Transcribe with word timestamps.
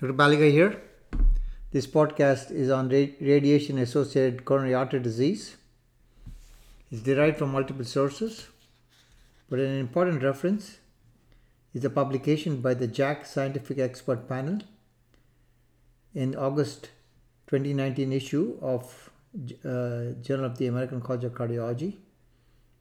Dr. 0.00 0.14
Baliga 0.14 0.50
here. 0.50 0.80
This 1.72 1.86
podcast 1.86 2.50
is 2.50 2.70
on 2.70 2.88
radiation 2.88 3.76
associated 3.76 4.46
coronary 4.46 4.72
artery 4.72 5.00
disease. 5.00 5.58
It's 6.90 7.02
derived 7.02 7.36
from 7.36 7.52
multiple 7.52 7.84
sources, 7.84 8.48
but 9.50 9.58
an 9.58 9.76
important 9.76 10.22
reference 10.22 10.78
is 11.74 11.84
a 11.84 11.90
publication 11.90 12.62
by 12.62 12.72
the 12.72 12.88
JACC 12.88 13.26
Scientific 13.26 13.78
Expert 13.78 14.26
Panel 14.26 14.60
in 16.14 16.34
August 16.34 16.88
2019 17.48 18.10
issue 18.10 18.56
of 18.62 19.10
uh, 19.66 20.16
Journal 20.22 20.46
of 20.46 20.56
the 20.56 20.66
American 20.66 21.02
College 21.02 21.24
of 21.24 21.34
Cardiology. 21.34 21.96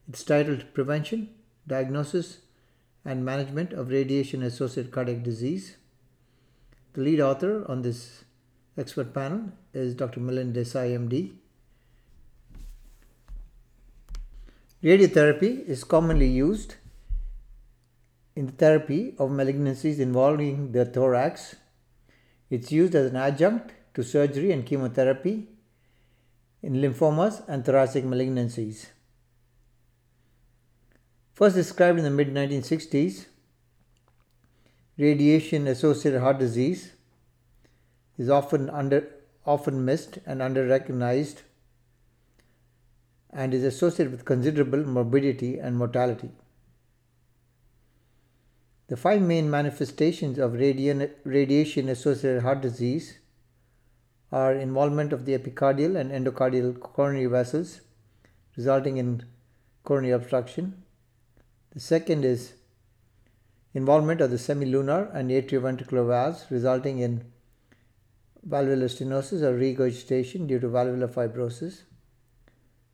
It's 0.08 0.24
titled 0.24 0.74
Prevention, 0.74 1.32
Diagnosis, 1.68 2.38
and 3.04 3.26
Management 3.26 3.74
of 3.74 3.90
Radiation 3.90 4.42
Associated 4.42 4.94
Cardiac 4.94 5.22
Disease. 5.22 5.76
The 7.00 7.06
lead 7.06 7.22
author 7.22 7.66
on 7.72 7.82
this 7.82 8.26
expert 8.78 9.14
panel 9.14 9.54
is 9.74 9.96
Dr. 9.96 10.20
Milind 10.20 10.52
Desai, 10.52 10.98
MD. 10.98 11.32
Radiotherapy 14.84 15.66
is 15.66 15.86
commonly 15.86 16.28
used 16.28 16.76
in 18.36 18.48
the 18.48 18.52
therapy 18.52 19.16
of 19.18 19.30
malignancies 19.30 20.00
involving 20.00 20.74
the 20.74 20.84
thorax. 20.84 21.56
It's 22.50 22.70
used 22.70 22.96
as 22.96 23.12
an 23.12 23.16
adjunct 23.16 23.72
to 23.94 24.04
surgery 24.04 24.52
and 24.52 24.66
chemotherapy 24.66 25.48
in 26.62 26.82
lymphomas 26.82 27.42
and 27.48 27.64
thoracic 27.64 28.04
malignancies. 28.04 28.88
First 31.34 31.56
described 31.56 32.00
in 32.00 32.04
the 32.04 32.12
mid 32.12 32.34
1960s, 32.34 33.28
radiation 35.00 35.66
associated 35.68 36.20
heart 36.20 36.38
disease 36.40 36.92
is 38.18 38.30
often 38.30 38.70
under 38.70 39.08
often 39.46 39.84
missed 39.86 40.20
and 40.26 40.42
under 40.42 40.66
recognized 40.68 41.42
and 43.32 43.54
is 43.54 43.64
associated 43.64 44.12
with 44.12 44.26
considerable 44.26 44.84
morbidity 44.84 45.58
and 45.58 45.78
mortality. 45.78 46.30
The 48.88 48.98
five 48.98 49.22
main 49.22 49.50
manifestations 49.50 50.38
of 50.38 50.54
radiation 50.54 51.90
associated 51.90 52.42
heart 52.42 52.62
disease 52.62 53.20
are 54.32 54.54
involvement 54.54 55.14
of 55.14 55.26
the 55.26 55.38
epicardial 55.38 55.96
and 55.96 56.12
endocardial 56.12 56.80
coronary 56.80 57.28
vessels, 57.28 57.82
resulting 58.58 58.98
in 58.98 59.24
coronary 59.84 60.14
obstruction. 60.14 60.84
The 61.72 61.80
second 61.80 62.26
is 62.26 62.54
involvement 63.74 64.22
of 64.22 64.32
the 64.32 64.38
semilunar 64.38 65.14
and 65.16 65.30
atrioventricular 65.30 66.08
valves, 66.08 66.46
resulting 66.50 67.00
in 67.00 67.24
valvular 68.44 68.88
stenosis 68.88 69.42
or 69.42 69.56
regurgitation 69.56 70.48
due 70.48 70.60
to 70.60 70.68
valvular 70.70 71.08
fibrosis. 71.08 71.84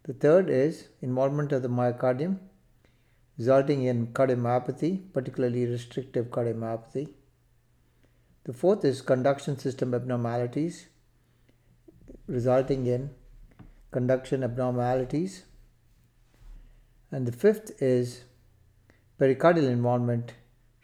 The 0.03 0.13
third 0.13 0.49
is 0.49 0.89
involvement 1.01 1.51
of 1.51 1.61
the 1.61 1.69
myocardium, 1.69 2.39
resulting 3.37 3.83
in 3.83 4.07
cardiomyopathy, 4.07 5.13
particularly 5.13 5.65
restrictive 5.65 6.27
cardiomyopathy. 6.27 7.09
The 8.43 8.53
fourth 8.53 8.85
is 8.85 9.01
conduction 9.01 9.57
system 9.57 9.93
abnormalities, 9.93 10.87
resulting 12.27 12.85
in 12.85 13.09
conduction 13.91 14.43
abnormalities. 14.43 15.45
And 17.11 17.25
the 17.25 17.31
fifth 17.31 17.81
is 17.81 18.25
pericardial 19.19 19.69
involvement, 19.69 20.33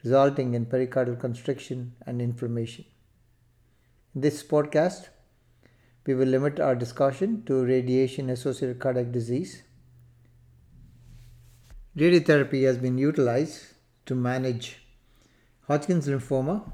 resulting 0.03 0.53
in 0.53 0.65
pericardial 0.65 1.19
constriction 1.19 1.93
and 2.05 2.21
inflammation. 2.21 2.85
In 4.15 4.21
this 4.21 4.43
podcast, 4.43 5.09
we 6.05 6.15
will 6.15 6.27
limit 6.27 6.59
our 6.59 6.75
discussion 6.75 7.43
to 7.45 7.63
radiation 7.63 8.29
associated 8.29 8.79
cardiac 8.79 9.11
disease. 9.11 9.63
Radiotherapy 11.95 12.63
has 12.65 12.77
been 12.77 12.97
utilized 12.97 13.65
to 14.05 14.15
manage 14.15 14.77
Hodgkin's 15.67 16.07
lymphoma, 16.07 16.71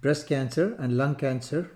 breast 0.00 0.26
cancer, 0.26 0.74
and 0.78 0.96
lung 0.96 1.14
cancer, 1.14 1.70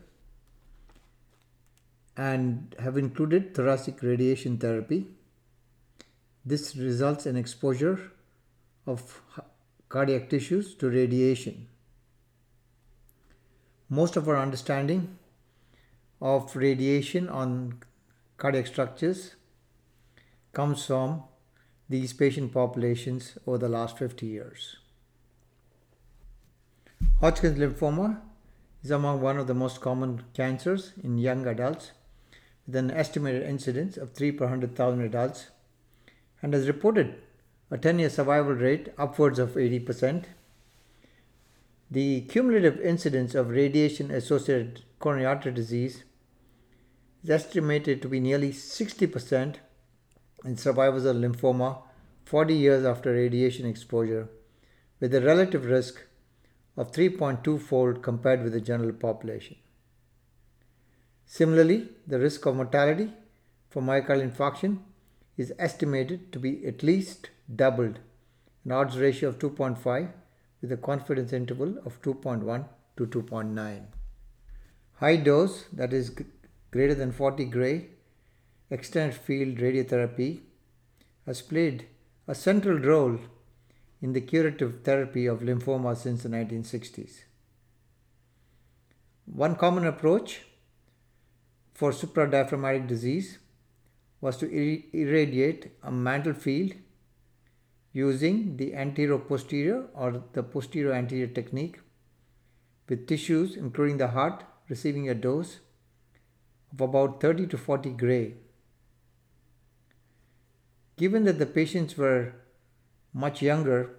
and 2.17 2.77
have 2.79 2.99
included 2.99 3.55
thoracic 3.55 4.03
radiation 4.03 4.59
therapy. 4.59 5.07
This 6.45 6.77
results 6.77 7.25
in 7.27 7.37
exposure 7.37 8.13
of 8.87 9.23
cardiac 9.93 10.31
tissues 10.31 10.75
to 10.75 10.89
radiation. 10.89 11.69
Most 13.91 14.17
of 14.17 14.27
our 14.27 14.39
understanding 14.39 15.19
of 16.19 16.57
radiation 16.57 17.29
on 17.29 17.83
cardiac 18.39 18.67
structures 18.67 19.35
comes 20.55 20.87
from 20.87 21.25
these 21.91 22.15
patient 22.15 22.55
populations 22.55 23.37
over 23.47 23.59
the 23.59 23.69
last 23.69 23.99
50 23.99 24.25
years. 24.25 24.77
Hodgkin's 27.21 27.59
lymphoma 27.59 28.19
is 28.83 28.91
among 28.91 29.21
one 29.21 29.37
of 29.37 29.47
the 29.47 29.61
most 29.63 29.83
common 29.83 30.23
cancers 30.33 30.93
in 31.03 31.19
young 31.19 31.47
adults 31.47 31.93
with 32.67 32.77
an 32.77 32.91
estimated 32.91 33.43
incidence 33.43 33.99
of 33.99 34.15
3 34.15 34.33
per 34.33 34.47
100,000 34.47 35.03
adults 35.03 35.51
and 36.41 36.55
has 36.55 36.67
reported 36.67 37.15
a 37.73 37.79
10 37.79 38.01
year 38.01 38.11
survival 38.11 38.53
rate 38.53 38.93
upwards 38.99 39.39
of 39.39 39.53
80%. 39.53 40.25
The 41.91 42.21
cumulative 42.23 42.79
incidence 42.81 43.35
of 43.35 43.49
radiation 43.49 44.11
associated 44.11 44.83
coronary 44.99 45.25
artery 45.27 45.53
disease 45.53 46.05
is 47.25 47.31
estimated 47.31 48.03
to 48.03 48.09
be 48.09 48.21
nearly 48.21 48.51
60% 48.51 49.57
in 50.45 50.57
survivors 50.59 51.07
of 51.07 51.17
lymphoma 51.17 51.79
40 52.27 52.55
years 52.55 52.85
after 52.85 53.13
radiation 53.13 53.67
exposure, 53.67 54.29
with 55.01 55.15
a 55.15 55.23
relative 55.23 55.65
risk 55.65 56.03
of 56.77 56.93
3.2 56.93 57.61
fold 57.61 58.03
compared 58.03 58.43
with 58.43 58.53
the 58.53 58.61
general 58.61 58.93
population. 58.93 59.57
Similarly, 61.25 61.89
the 62.07 62.19
risk 62.19 62.45
of 62.45 62.57
mortality 62.57 63.11
for 63.71 63.83
myocardial 63.83 64.31
infarction 64.31 64.79
is 65.37 65.53
estimated 65.59 66.33
to 66.33 66.39
be 66.39 66.67
at 66.67 66.83
least 66.83 67.31
doubled, 67.55 67.99
an 68.65 68.73
odds 68.73 68.99
ratio 68.99 69.29
of 69.29 69.39
2.5 69.39 70.13
with 70.61 70.73
a 70.73 70.77
confidence 70.77 71.33
interval 71.33 71.79
of 71.85 72.01
2.1 72.03 72.65
to 72.97 73.07
2.9. 73.07 73.83
High 74.95 75.17
dose, 75.17 75.65
that 75.73 75.93
is 75.93 76.15
greater 76.71 76.95
than 76.95 77.13
40 77.13 77.47
gray, 77.47 77.89
extended 78.71 79.17
field 79.17 79.59
radiotherapy 79.59 80.41
has 81.27 81.43
played 81.43 81.87
a 82.29 82.35
central 82.35 82.79
role 82.79 83.19
in 84.01 84.13
the 84.13 84.21
curative 84.21 84.83
therapy 84.83 85.27
of 85.27 85.41
lymphoma 85.41 85.97
since 85.97 86.23
the 86.23 86.29
1960s. 86.29 87.23
One 89.27 89.57
common 89.57 89.87
approach 89.87 90.43
for 91.75 91.93
supradiaphragmatic 91.93 92.87
disease 92.87 93.39
was 94.23 94.37
to 94.39 94.49
irradiate 95.03 95.71
a 95.83 95.93
mantle 95.93 96.33
field 96.33 96.73
using 97.93 98.57
the 98.57 98.75
anterior-posterior 98.75 99.85
or 99.95 100.23
the 100.33 100.43
posterior-anterior 100.43 101.27
technique 101.27 101.81
with 102.89 103.07
tissues 103.07 103.57
including 103.57 103.99
the 103.99 104.09
heart 104.09 104.45
receiving 104.69 105.09
a 105.11 105.15
dose 105.15 105.59
of 106.73 106.81
about 106.81 107.21
30 107.21 107.49
to 107.49 107.59
40 107.59 107.91
gray. 107.91 108.35
Given 110.97 111.25
that 111.25 111.39
the 111.39 111.47
patients 111.47 111.97
were 111.99 112.33
much 113.13 113.43
younger, 113.43 113.97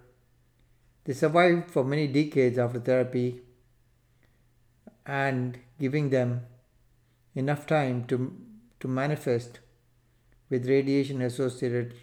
they 1.04 1.12
survived 1.12 1.70
for 1.70 1.84
many 1.84 2.06
decades 2.06 2.58
after 2.58 2.80
therapy 2.80 3.42
and 5.04 5.58
giving 5.78 6.08
them 6.10 6.46
enough 7.34 7.66
time 7.66 8.04
to, 8.06 8.34
to 8.80 8.88
manifest 8.88 9.60
with 10.50 10.68
radiation 10.68 11.22
associated 11.22 11.94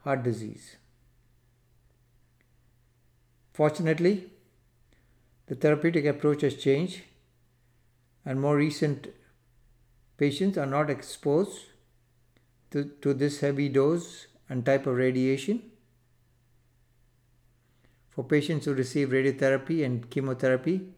heart 0.00 0.22
disease. 0.22 0.76
Fortunately, 3.52 4.30
the 5.46 5.54
therapeutic 5.54 6.04
approach 6.06 6.42
has 6.42 6.56
changed, 6.56 7.02
and 8.24 8.40
more 8.40 8.56
recent 8.56 9.08
patients 10.16 10.58
are 10.58 10.66
not 10.66 10.90
exposed 10.90 11.66
to, 12.70 12.84
to 13.02 13.14
this 13.14 13.40
heavy 13.40 13.68
dose 13.68 14.26
and 14.48 14.64
type 14.64 14.86
of 14.86 14.96
radiation. 14.96 15.62
For 18.10 18.24
patients 18.24 18.64
who 18.64 18.74
receive 18.74 19.08
radiotherapy 19.08 19.84
and 19.84 20.08
chemotherapy, 20.08 20.88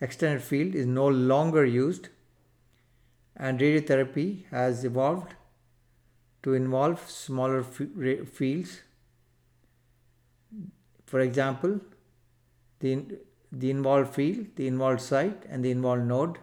extended 0.00 0.42
field 0.42 0.74
is 0.74 0.86
no 0.86 1.06
longer 1.06 1.64
used, 1.64 2.08
and 3.40 3.58
radiotherapy 3.58 4.44
has 4.50 4.84
evolved 4.84 5.34
to 6.42 6.54
involve 6.54 7.10
smaller 7.10 7.62
fields. 7.62 8.80
For 11.06 11.20
example, 11.20 11.80
the 12.80 12.92
the 13.52 13.70
involved 13.70 14.14
field, 14.14 14.46
the 14.56 14.66
involved 14.68 15.00
site, 15.00 15.44
and 15.48 15.64
the 15.64 15.70
involved 15.72 16.06
node. 16.06 16.38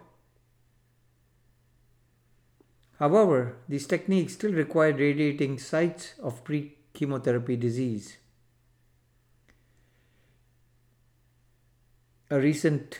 However, 2.98 3.56
these 3.68 3.86
techniques 3.86 4.34
still 4.34 4.52
require 4.52 4.92
radiating 4.92 5.58
sites 5.58 6.14
of 6.22 6.44
pre 6.44 6.76
chemotherapy 6.92 7.56
disease. 7.56 8.16
A 12.30 12.40
recent 12.40 12.98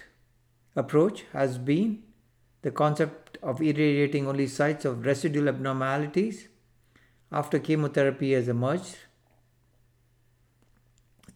approach 0.74 1.24
has 1.32 1.58
been 1.58 2.02
the 2.62 2.70
concept 2.70 3.27
of 3.42 3.60
irradiating 3.60 4.26
only 4.26 4.46
sites 4.46 4.84
of 4.84 5.04
residual 5.04 5.48
abnormalities 5.48 6.48
after 7.30 7.58
chemotherapy 7.58 8.32
has 8.32 8.48
emerged. 8.48 8.96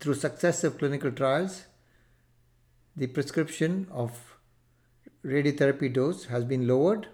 Through 0.01 0.15
successive 0.15 0.79
clinical 0.79 1.13
trials, 1.13 1.67
the 2.97 3.07
prescription 3.07 3.87
of 3.91 4.37
radiotherapy 5.25 5.93
dose 5.93 6.25
has 6.27 6.45
been 6.45 6.67
lowered 6.67 7.07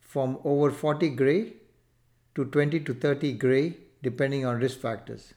from 0.00 0.38
over 0.44 0.70
40 0.70 1.10
gray 1.10 1.54
to 2.34 2.44
20 2.44 2.80
to 2.80 2.94
30 2.94 3.32
gray 3.32 3.76
depending 4.02 4.46
on 4.46 4.60
risk 4.60 4.78
factors. 4.78 5.34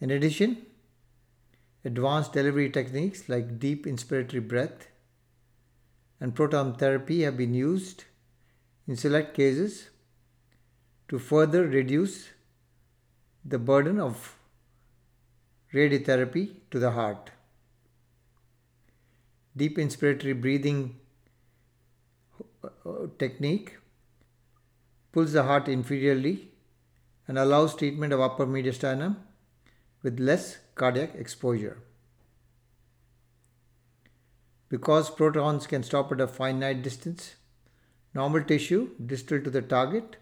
In 0.00 0.10
addition, 0.10 0.66
advanced 1.84 2.32
delivery 2.32 2.70
techniques 2.70 3.28
like 3.28 3.58
deep 3.58 3.86
inspiratory 3.86 4.46
breath 4.46 4.88
and 6.24 6.34
proton 6.34 6.72
therapy 6.80 7.16
have 7.22 7.36
been 7.36 7.52
used 7.52 8.04
in 8.88 8.96
select 9.00 9.34
cases 9.38 9.90
to 11.08 11.18
further 11.18 11.66
reduce 11.72 12.14
the 13.54 13.58
burden 13.70 14.00
of 14.04 14.22
radiotherapy 15.74 16.44
to 16.70 16.78
the 16.78 16.92
heart. 16.92 17.30
Deep 19.54 19.76
inspiratory 19.76 20.40
breathing 20.40 20.80
uh, 22.64 22.68
technique 23.18 23.76
pulls 25.12 25.32
the 25.32 25.42
heart 25.42 25.66
inferiorly 25.66 26.36
and 27.28 27.38
allows 27.38 27.76
treatment 27.76 28.14
of 28.14 28.22
upper 28.22 28.46
mediastinum 28.46 29.16
with 30.02 30.18
less 30.18 30.56
cardiac 30.74 31.14
exposure. 31.16 31.76
Because 34.74 35.08
protons 35.08 35.68
can 35.68 35.84
stop 35.84 36.10
at 36.10 36.20
a 36.20 36.26
finite 36.26 36.82
distance, 36.82 37.36
normal 38.12 38.42
tissue 38.42 38.90
distal 39.06 39.40
to 39.40 39.48
the 39.48 39.62
target 39.62 40.16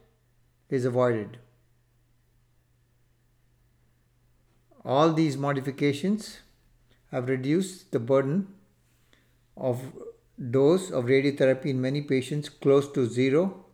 is 0.69 0.85
avoided. 0.85 1.39
All 4.85 5.15
these 5.15 5.39
modifications 5.39 6.41
have 7.13 7.31
reduced 7.31 7.93
the 7.93 7.99
burden 7.99 8.49
of 9.57 9.81
dose 10.51 10.91
of 10.91 11.07
radiotherapy 11.07 11.73
in 11.77 11.81
many 11.81 12.03
patients 12.03 12.51
close 12.51 12.93
to 12.93 13.07
zero 13.07 13.65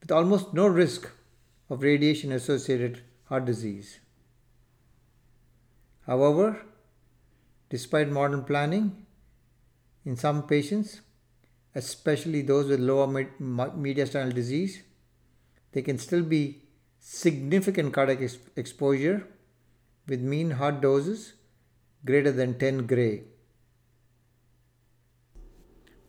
with 0.00 0.10
almost 0.10 0.52
no 0.52 0.66
risk 0.66 1.08
of 1.70 1.84
radiation 1.84 2.32
associated 2.32 3.02
heart 3.26 3.44
disease. 3.44 4.00
However, 6.08 6.62
despite 7.70 8.08
modern 8.08 8.42
planning, 8.42 9.03
in 10.04 10.16
some 10.16 10.42
patients, 10.46 11.00
especially 11.74 12.42
those 12.42 12.68
with 12.68 12.80
lower 12.80 13.06
mediastinal 13.06 14.34
disease, 14.34 14.82
there 15.72 15.82
can 15.82 15.98
still 15.98 16.22
be 16.22 16.62
significant 16.98 17.92
cardiac 17.92 18.22
ex- 18.22 18.38
exposure 18.56 19.26
with 20.06 20.20
mean 20.20 20.52
heart 20.52 20.80
doses 20.80 21.34
greater 22.04 22.30
than 22.30 22.58
10 22.58 22.86
gray. 22.86 23.24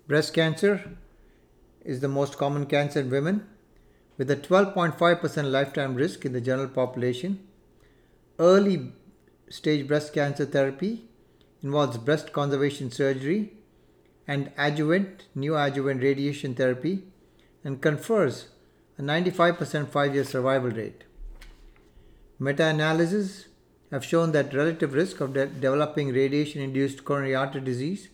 Breast 0.07 0.33
cancer 0.33 0.98
is 1.83 2.00
the 2.00 2.07
most 2.07 2.38
common 2.38 2.65
cancer 2.65 3.00
in 3.00 3.09
women 3.09 3.48
with 4.18 4.30
a 4.30 4.36
12.5% 4.36 5.51
lifetime 5.51 5.95
risk 5.95 6.25
in 6.25 6.33
the 6.33 6.41
general 6.41 6.68
population. 6.68 7.48
Early 8.38 8.91
stage 9.50 9.88
breast 9.88 10.13
cancer 10.13 10.45
therapy 10.45 11.06
involves 11.63 11.98
breast 11.98 12.31
conservation 12.33 12.91
surgery 12.91 13.53
and 14.27 14.51
adjuvant 14.57 15.25
neoadjuvant 15.36 16.01
radiation 16.01 16.56
therapy 16.56 17.04
and 17.63 17.81
confers 17.81 18.48
a 18.98 19.01
95% 19.01 19.89
5 19.89 20.16
year 20.16 20.24
survival 20.24 20.69
rate. 20.69 21.04
Meta 22.39 22.66
analyses 22.66 23.48
have 23.92 24.04
shown 24.04 24.31
that 24.31 24.54
relative 24.54 24.94
risk 24.94 25.22
of 25.22 25.33
de- 25.33 25.48
developing 25.48 26.13
radiation 26.13 26.62
induced 26.62 27.06
coronary 27.06 27.36
artery 27.36 27.62
disease 27.62 28.10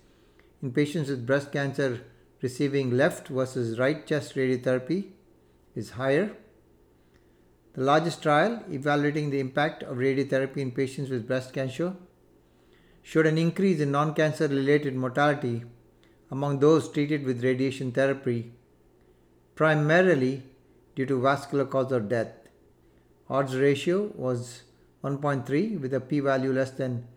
in 0.61 0.71
patients 0.71 1.09
with 1.09 1.25
breast 1.25 1.51
cancer 1.51 2.01
receiving 2.41 2.91
left 2.91 3.27
versus 3.27 3.79
right 3.79 4.05
chest 4.05 4.35
radiotherapy 4.35 5.05
is 5.75 5.91
higher. 5.91 6.31
The 7.73 7.83
largest 7.83 8.21
trial 8.21 8.63
evaluating 8.69 9.29
the 9.29 9.39
impact 9.39 9.83
of 9.83 9.97
radiotherapy 9.97 10.57
in 10.57 10.71
patients 10.71 11.09
with 11.09 11.27
breast 11.27 11.53
cancer 11.53 11.95
showed 13.01 13.25
an 13.25 13.37
increase 13.37 13.79
in 13.79 13.91
non 13.91 14.13
cancer 14.13 14.47
related 14.47 14.95
mortality 14.95 15.63
among 16.31 16.59
those 16.59 16.89
treated 16.89 17.23
with 17.25 17.43
radiation 17.43 17.91
therapy, 17.91 18.51
primarily 19.55 20.43
due 20.95 21.05
to 21.05 21.21
vascular 21.21 21.65
cause 21.65 21.91
of 21.91 22.09
death. 22.09 22.31
Odds 23.29 23.55
ratio 23.55 24.11
was 24.15 24.63
1.3 25.03 25.79
with 25.79 25.93
a 25.93 25.99
p 25.99 26.19
value 26.19 26.53
less 26.53 26.71
than 26.71 27.07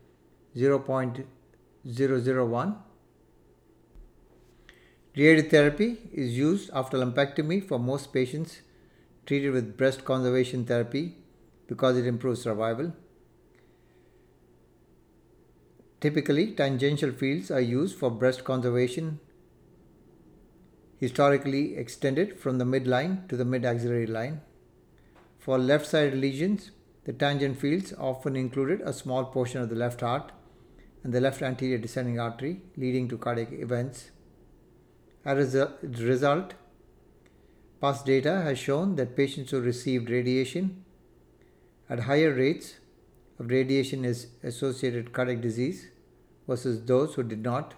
0.001. 0.56 2.76
Radiotherapy 5.16 5.96
is 6.12 6.36
used 6.36 6.70
after 6.72 6.98
lumpectomy 6.98 7.66
for 7.66 7.78
most 7.78 8.12
patients 8.12 8.60
treated 9.26 9.52
with 9.52 9.76
breast 9.76 10.04
conservation 10.04 10.64
therapy 10.64 11.14
because 11.68 11.96
it 11.96 12.06
improves 12.06 12.42
survival. 12.42 12.92
Typically, 16.04 16.52
tangential 16.52 17.12
fields 17.12 17.50
are 17.50 17.62
used 17.62 17.96
for 17.96 18.10
breast 18.10 18.44
conservation, 18.44 19.20
historically 20.98 21.78
extended 21.78 22.38
from 22.38 22.58
the 22.58 22.64
midline 22.66 23.26
to 23.26 23.38
the 23.38 23.44
mid 23.46 23.64
axillary 23.64 24.06
line. 24.06 24.42
For 25.38 25.58
left 25.58 25.86
sided 25.86 26.18
lesions, 26.18 26.72
the 27.04 27.14
tangent 27.14 27.58
fields 27.58 27.94
often 27.96 28.36
included 28.36 28.82
a 28.82 28.92
small 28.92 29.24
portion 29.24 29.62
of 29.62 29.70
the 29.70 29.76
left 29.76 30.02
heart 30.02 30.30
and 31.04 31.10
the 31.14 31.22
left 31.22 31.40
anterior 31.40 31.78
descending 31.78 32.20
artery, 32.20 32.60
leading 32.76 33.08
to 33.08 33.16
cardiac 33.16 33.52
events. 33.52 34.10
As 35.24 35.54
a 35.54 35.72
result, 35.82 36.52
past 37.80 38.04
data 38.04 38.42
has 38.42 38.58
shown 38.58 38.96
that 38.96 39.16
patients 39.16 39.52
who 39.52 39.62
received 39.62 40.10
radiation 40.10 40.84
at 41.88 42.00
higher 42.00 42.34
rates 42.34 42.74
of 43.38 43.48
radiation 43.48 44.04
is 44.04 44.26
associated 44.42 45.10
cardiac 45.14 45.40
disease 45.40 45.88
versus 46.46 46.84
those 46.84 47.14
who 47.14 47.22
did 47.22 47.42
not. 47.42 47.74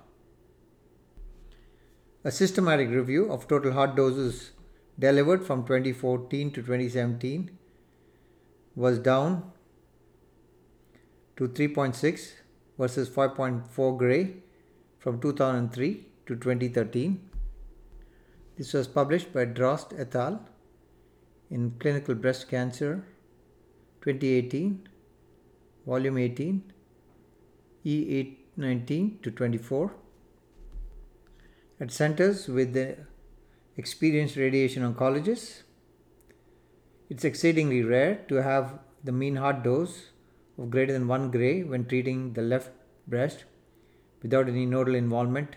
A 2.25 2.30
systematic 2.30 2.88
review 2.90 3.30
of 3.30 3.46
total 3.46 3.73
heart 3.73 3.94
doses 3.96 4.50
delivered 4.99 5.46
from 5.46 5.64
2014 5.64 6.50
to 6.50 6.62
2017 6.62 7.56
was 8.75 8.99
down 8.99 9.52
to 11.37 11.49
3.6 11.49 12.32
versus 12.78 13.08
5.4 13.08 13.99
gray 13.99 14.35
from 14.99 15.20
2003 15.20 16.06
to 16.26 16.35
2013. 16.35 17.30
This 18.56 18.73
was 18.73 18.88
published 18.88 19.32
by 19.32 19.44
Drost 19.44 19.99
et 19.99 20.14
al. 20.14 20.40
in 21.50 21.73
Clinical 21.78 22.14
Breast 22.14 22.49
Cancer 22.49 23.04
2018, 24.00 24.88
Volume 25.87 26.18
18, 26.18 26.73
E819 28.58 29.22
to 29.22 29.30
24. 29.30 29.94
At 31.78 31.90
centers 31.90 32.48
with 32.48 32.72
the 32.72 32.96
experienced 33.76 34.36
radiation 34.36 34.82
oncologists, 34.82 35.62
it's 37.10 37.25
exceedingly 37.25 37.82
rare 37.82 38.25
to 38.28 38.36
have 38.36 38.78
the 39.04 39.12
mean 39.12 39.36
heart 39.36 39.62
dose 39.62 40.06
of 40.58 40.70
greater 40.70 40.92
than 40.92 41.06
1 41.06 41.30
gray 41.30 41.62
when 41.62 41.84
treating 41.84 42.32
the 42.32 42.42
left 42.42 42.70
breast 43.06 43.44
without 44.22 44.48
any 44.48 44.64
nodal 44.64 44.94
involvement. 44.94 45.56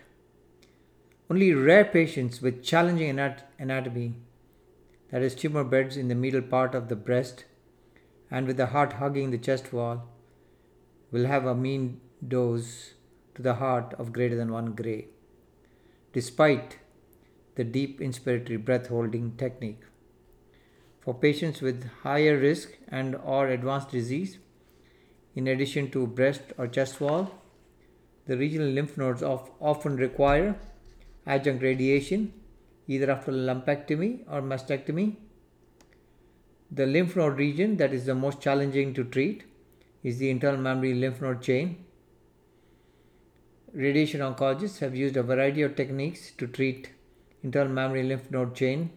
Only 1.30 1.54
rare 1.54 1.84
patients 1.84 2.42
with 2.42 2.62
challenging 2.62 3.18
anatomy, 3.58 4.16
that 5.10 5.22
is, 5.22 5.34
tumor 5.34 5.64
beds 5.64 5.96
in 5.96 6.08
the 6.08 6.14
middle 6.14 6.42
part 6.42 6.74
of 6.74 6.88
the 6.88 6.96
breast 6.96 7.44
and 8.30 8.46
with 8.46 8.56
the 8.58 8.66
heart 8.66 8.94
hugging 8.94 9.30
the 9.30 9.38
chest 9.38 9.72
wall, 9.72 10.08
will 11.10 11.26
have 11.26 11.46
a 11.46 11.54
mean 11.54 12.00
dose 12.26 12.94
to 13.34 13.42
the 13.42 13.54
heart 13.54 13.94
of 13.98 14.12
greater 14.12 14.36
than 14.36 14.52
1 14.52 14.74
gray, 14.74 15.08
despite 16.12 16.78
the 17.54 17.64
deep 17.64 18.00
inspiratory 18.00 18.62
breath 18.64 18.88
holding 18.88 19.36
technique. 19.36 19.82
For 21.00 21.14
patients 21.14 21.60
with 21.60 21.88
higher 22.02 22.36
risk 22.36 22.72
and 22.88 23.16
or 23.16 23.48
advanced 23.48 23.90
disease, 23.90 24.38
in 25.34 25.46
addition 25.48 25.90
to 25.92 26.06
breast 26.06 26.42
or 26.58 26.66
chest 26.66 27.00
wall, 27.00 27.30
the 28.26 28.36
regional 28.36 28.68
lymph 28.68 28.96
nodes 28.98 29.22
of, 29.22 29.50
often 29.60 29.96
require 29.96 30.56
adjunct 31.26 31.62
radiation 31.62 32.32
either 32.86 33.10
after 33.10 33.32
lumpectomy 33.32 34.24
or 34.28 34.42
mastectomy. 34.42 35.16
The 36.70 36.86
lymph 36.86 37.16
node 37.16 37.38
region 37.38 37.76
that 37.78 37.92
is 37.92 38.06
the 38.06 38.14
most 38.14 38.40
challenging 38.40 38.94
to 38.94 39.04
treat 39.04 39.44
is 40.02 40.18
the 40.18 40.30
internal 40.30 40.60
mammary 40.60 40.94
lymph 40.94 41.20
node 41.20 41.42
chain. 41.42 41.84
Radiation 43.72 44.20
oncologists 44.20 44.80
have 44.80 44.96
used 44.96 45.16
a 45.16 45.22
variety 45.22 45.62
of 45.62 45.76
techniques 45.76 46.32
to 46.38 46.48
treat 46.48 46.90
internal 47.44 47.72
mammary 47.72 48.02
lymph 48.02 48.28
node 48.28 48.52
chain 48.56 48.90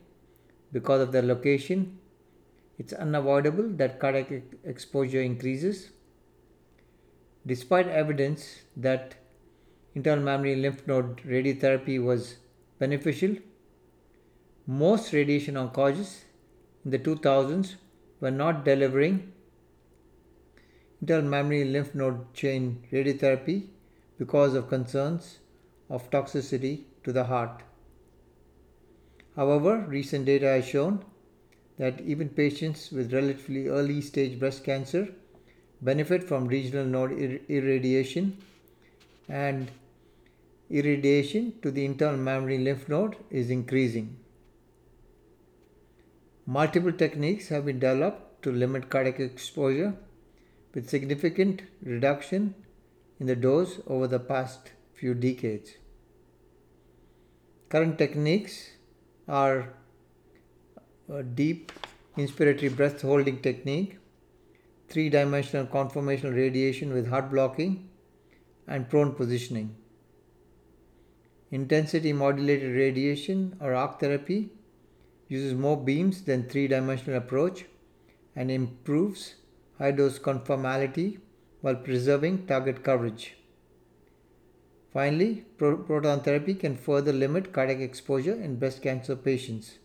because 0.71 0.99
of 0.99 1.11
their 1.11 1.21
location. 1.21 1.99
It's 2.79 2.91
unavoidable 2.91 3.69
that 3.77 3.99
cardiac 3.99 4.41
exposure 4.63 5.21
increases. 5.21 5.91
Despite 7.45 7.87
evidence 7.87 8.61
that 8.75 9.13
internal 9.93 10.23
mammary 10.23 10.55
lymph 10.55 10.87
node 10.87 11.17
radiotherapy 11.17 12.03
was 12.03 12.37
beneficial, 12.79 13.35
most 14.65 15.13
radiation 15.13 15.53
oncologists 15.53 16.21
in 16.83 16.89
the 16.89 16.97
2000s 16.97 17.75
were 18.21 18.31
not 18.31 18.65
delivering 18.65 19.31
internal 20.99 21.29
mammary 21.29 21.63
lymph 21.63 21.93
node 21.93 22.33
chain 22.33 22.83
radiotherapy 22.91 23.67
because 24.17 24.53
of 24.53 24.69
concerns 24.69 25.39
of 25.89 26.09
toxicity 26.09 26.83
to 27.03 27.11
the 27.11 27.25
heart. 27.25 27.63
However, 29.35 29.85
recent 29.87 30.25
data 30.25 30.45
has 30.45 30.65
shown 30.65 31.03
that 31.77 32.01
even 32.01 32.29
patients 32.29 32.91
with 32.91 33.13
relatively 33.13 33.67
early 33.67 34.01
stage 34.01 34.39
breast 34.39 34.63
cancer 34.63 35.07
benefit 35.81 36.23
from 36.23 36.47
regional 36.47 36.85
node 36.85 37.11
ir- 37.11 37.41
irradiation 37.49 38.37
and 39.27 39.71
irradiation 40.69 41.53
to 41.61 41.71
the 41.71 41.85
internal 41.85 42.17
mammary 42.17 42.57
lymph 42.57 42.87
node 42.87 43.15
is 43.29 43.49
increasing. 43.49 44.17
Multiple 46.45 46.91
techniques 46.91 47.47
have 47.47 47.65
been 47.65 47.79
developed 47.79 48.43
to 48.43 48.51
limit 48.51 48.89
cardiac 48.89 49.19
exposure 49.19 49.95
with 50.73 50.89
significant 50.89 51.61
reduction 51.81 52.53
in 53.19 53.27
the 53.27 53.35
dose 53.35 53.79
over 53.87 54.07
the 54.07 54.19
past 54.19 54.71
few 54.93 55.13
decades. 55.13 55.71
Current 57.69 57.97
techniques 57.97 58.71
are 59.27 59.73
a 61.09 61.23
deep 61.23 61.71
inspiratory 62.17 62.75
breath 62.75 63.01
holding 63.01 63.41
technique, 63.41 63.97
three 64.89 65.09
dimensional 65.09 65.65
conformational 65.65 66.35
radiation 66.35 66.93
with 66.93 67.07
heart 67.07 67.31
blocking, 67.31 67.89
and 68.67 68.89
prone 68.89 69.13
positioning. 69.13 69.75
Intensity 71.51 72.13
modulated 72.13 72.75
radiation 72.75 73.55
or 73.59 73.73
arc 73.73 73.99
therapy 73.99 74.51
uses 75.27 75.53
more 75.53 75.77
beams 75.77 76.21
than 76.23 76.47
three 76.49 76.67
dimensional 76.67 77.17
approach 77.17 77.65
and 78.35 78.49
improves 78.51 79.35
high 79.77 79.91
dose 79.91 80.19
conformality 80.19 81.19
while 81.63 81.75
preserving 81.75 82.45
target 82.45 82.83
coverage. 82.83 83.35
Finally, 84.95 85.45
pro- 85.57 85.77
proton 85.77 86.19
therapy 86.19 86.53
can 86.63 86.75
further 86.87 87.13
limit 87.13 87.53
cardiac 87.53 87.79
exposure 87.79 88.35
in 88.47 88.57
breast 88.57 88.81
cancer 88.81 89.15
patients. 89.15 89.79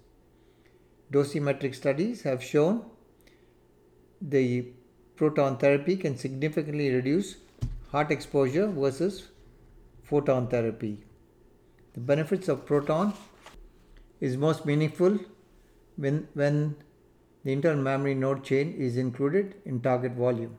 Dosimetric 1.13 1.77
studies 1.77 2.23
have 2.23 2.43
shown 2.43 2.83
the 4.21 4.67
proton 5.15 5.57
therapy 5.57 5.97
can 5.97 6.19
significantly 6.27 6.91
reduce 6.91 7.37
heart 7.93 8.11
exposure 8.11 8.67
versus 8.67 9.29
photon 10.03 10.49
therapy. 10.49 11.05
The 11.95 12.01
benefits 12.01 12.49
of 12.49 12.67
proton 12.67 13.15
is 14.21 14.37
most 14.37 14.67
meaningful 14.67 15.19
when, 15.97 16.27
when 16.35 16.75
the 17.45 17.53
internal 17.53 17.83
mammary 17.83 18.15
node 18.15 18.43
chain 18.43 18.73
is 18.73 18.97
included 18.97 19.55
in 19.65 19.81
target 19.81 20.13
volume. 20.13 20.57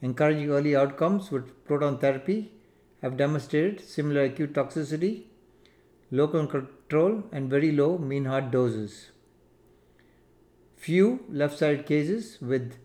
Encouraging 0.00 0.50
early 0.50 0.76
outcomes 0.76 1.30
with 1.30 1.64
proton 1.64 1.98
therapy 1.98 2.52
have 3.02 3.16
demonstrated 3.16 3.80
similar 3.80 4.22
acute 4.24 4.52
toxicity, 4.52 5.24
local 6.10 6.46
control, 6.46 7.24
and 7.32 7.50
very 7.50 7.72
low 7.72 7.98
mean 7.98 8.24
heart 8.24 8.50
doses. 8.50 9.10
Few 10.76 11.24
left 11.28 11.58
sided 11.58 11.84
cases 11.86 12.38
with 12.40 12.76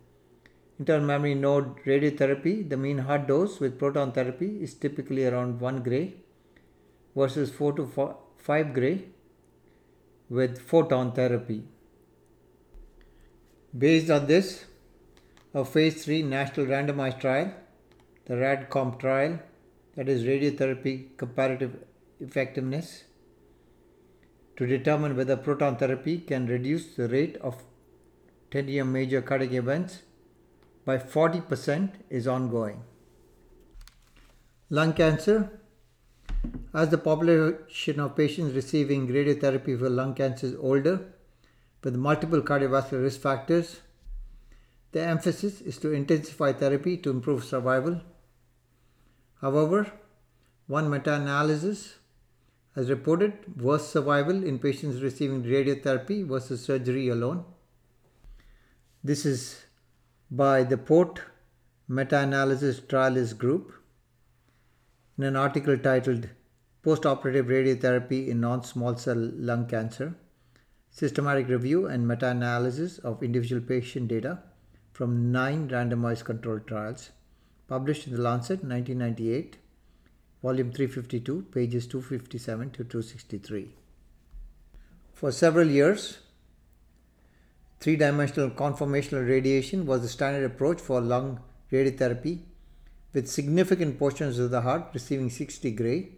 internal 0.79 1.05
mammary 1.05 1.35
node 1.35 1.83
radiotherapy, 1.85 2.67
the 2.67 2.77
mean 2.77 2.97
heart 2.97 3.27
dose 3.27 3.59
with 3.59 3.77
proton 3.77 4.11
therapy 4.11 4.61
is 4.63 4.73
typically 4.73 5.25
around 5.25 5.61
1 5.61 5.83
gray 5.83 6.15
versus 7.15 7.51
4 7.51 7.73
to 7.73 8.17
5 8.37 8.73
gray 8.73 9.05
with 10.29 10.59
photon 10.59 11.11
therapy. 11.11 11.63
Based 13.77 14.09
on 14.09 14.25
this, 14.25 14.65
a 15.53 15.63
phase 15.63 16.03
3 16.03 16.23
national 16.23 16.65
randomized 16.65 17.19
trial, 17.19 17.53
the 18.25 18.33
RadComp 18.33 18.99
trial, 18.99 19.39
that 19.95 20.09
is 20.09 20.23
radiotherapy 20.23 21.15
comparative 21.17 21.77
effectiveness, 22.19 23.03
to 24.57 24.65
determine 24.65 25.15
whether 25.15 25.35
proton 25.35 25.75
therapy 25.75 26.17
can 26.17 26.47
reduce 26.47 26.95
the 26.95 27.07
rate 27.07 27.37
of 27.37 27.63
10 28.51 28.67
year 28.67 28.85
major 28.85 29.21
cardiac 29.21 29.53
events 29.53 30.01
by 30.85 30.97
40% 30.97 31.89
is 32.09 32.27
ongoing. 32.27 32.83
Lung 34.69 34.93
cancer. 34.93 35.59
As 36.73 36.89
the 36.89 36.97
population 36.97 37.99
of 37.99 38.15
patients 38.15 38.53
receiving 38.53 39.07
radiotherapy 39.07 39.77
for 39.79 39.89
lung 39.89 40.13
cancer 40.13 40.47
is 40.47 40.55
older, 40.59 41.13
with 41.83 41.95
multiple 41.95 42.41
cardiovascular 42.41 43.03
risk 43.03 43.21
factors, 43.21 43.81
the 44.93 45.01
emphasis 45.03 45.59
is 45.61 45.77
to 45.79 45.91
intensify 45.91 46.53
therapy 46.53 46.95
to 46.97 47.09
improve 47.09 47.43
survival. 47.43 48.01
However, 49.41 49.91
one 50.67 50.89
meta 50.89 51.15
analysis 51.15 51.95
has 52.75 52.89
reported 52.89 53.33
worse 53.59 53.87
survival 53.87 54.43
in 54.43 54.59
patients 54.59 55.01
receiving 55.01 55.43
radiotherapy 55.43 56.25
versus 56.27 56.63
surgery 56.63 57.09
alone. 57.09 57.43
This 59.03 59.25
is 59.25 59.65
by 60.29 60.63
the 60.63 60.77
Port 60.77 61.21
Meta 61.87 62.19
Analysis 62.19 62.79
Trialist 62.79 63.37
Group 63.37 63.73
in 65.17 65.23
an 65.23 65.35
article 65.35 65.77
titled 65.77 66.29
Postoperative 66.85 67.47
Radiotherapy 67.47 68.27
in 68.27 68.39
Non 68.41 68.63
Small 68.63 68.95
Cell 68.95 69.17
Lung 69.17 69.67
Cancer 69.67 70.15
Systematic 70.91 71.47
Review 71.47 71.87
and 71.87 72.07
Meta 72.07 72.29
Analysis 72.29 72.99
of 72.99 73.23
Individual 73.23 73.61
Patient 73.61 74.07
Data 74.07 74.39
from 74.93 75.31
nine 75.31 75.67
randomized 75.69 76.23
controlled 76.23 76.67
trials, 76.67 77.09
published 77.67 78.05
in 78.05 78.13
The 78.13 78.21
Lancet 78.21 78.63
1998, 78.63 79.57
volume 80.43 80.71
352, 80.71 81.47
pages 81.51 81.87
257 81.87 82.69
to 82.69 82.83
263. 82.83 83.69
For 85.13 85.31
several 85.31 85.67
years, 85.67 86.19
three 87.79 87.95
dimensional 87.95 88.51
conformational 88.51 89.27
radiation 89.27 89.87
was 89.87 90.03
the 90.03 90.07
standard 90.07 90.45
approach 90.45 90.79
for 90.79 91.01
lung 91.01 91.39
radiotherapy, 91.71 92.41
with 93.13 93.27
significant 93.27 93.97
portions 93.97 94.37
of 94.37 94.51
the 94.51 94.61
heart 94.61 94.89
receiving 94.93 95.31
60 95.31 95.71
gray, 95.71 96.09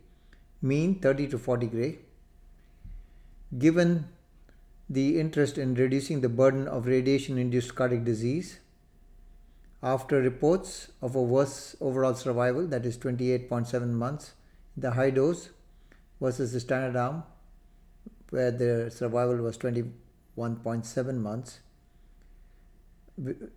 mean 0.62 1.00
30 1.00 1.28
to 1.30 1.38
40 1.38 1.68
gray. 1.68 2.00
Given 3.58 4.10
the 4.90 5.18
interest 5.18 5.58
in 5.58 5.76
reducing 5.76 6.20
the 6.20 6.30
burden 6.30 6.68
of 6.68 6.88
radiation 6.88 7.38
induced 7.38 7.74
cardiac 7.74 8.04
disease, 8.04 8.60
after 9.86 10.20
reports 10.20 10.92
of 11.04 11.16
a 11.16 11.22
worse 11.22 11.76
overall 11.80 12.16
survival, 12.16 12.66
that 12.68 12.86
is 12.88 12.98
28.7 12.98 13.92
months, 13.92 14.34
the 14.76 14.92
high 14.92 15.12
dose 15.12 15.50
versus 16.20 16.52
the 16.52 16.60
standard 16.60 16.98
arm, 16.98 17.24
where 18.32 18.50
the 18.50 18.90
survival 18.90 19.38
was 19.38 19.60
21.7 19.60 21.18
months, 21.18 21.60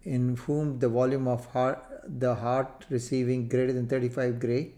in 0.04 0.36
whom 0.36 0.78
the 0.78 0.88
volume 0.88 1.26
of 1.26 1.46
heart, 1.46 1.82
the 2.06 2.34
heart 2.34 2.84
receiving 2.90 3.48
greater 3.48 3.72
than 3.72 3.88
35 3.88 4.38
gray 4.38 4.72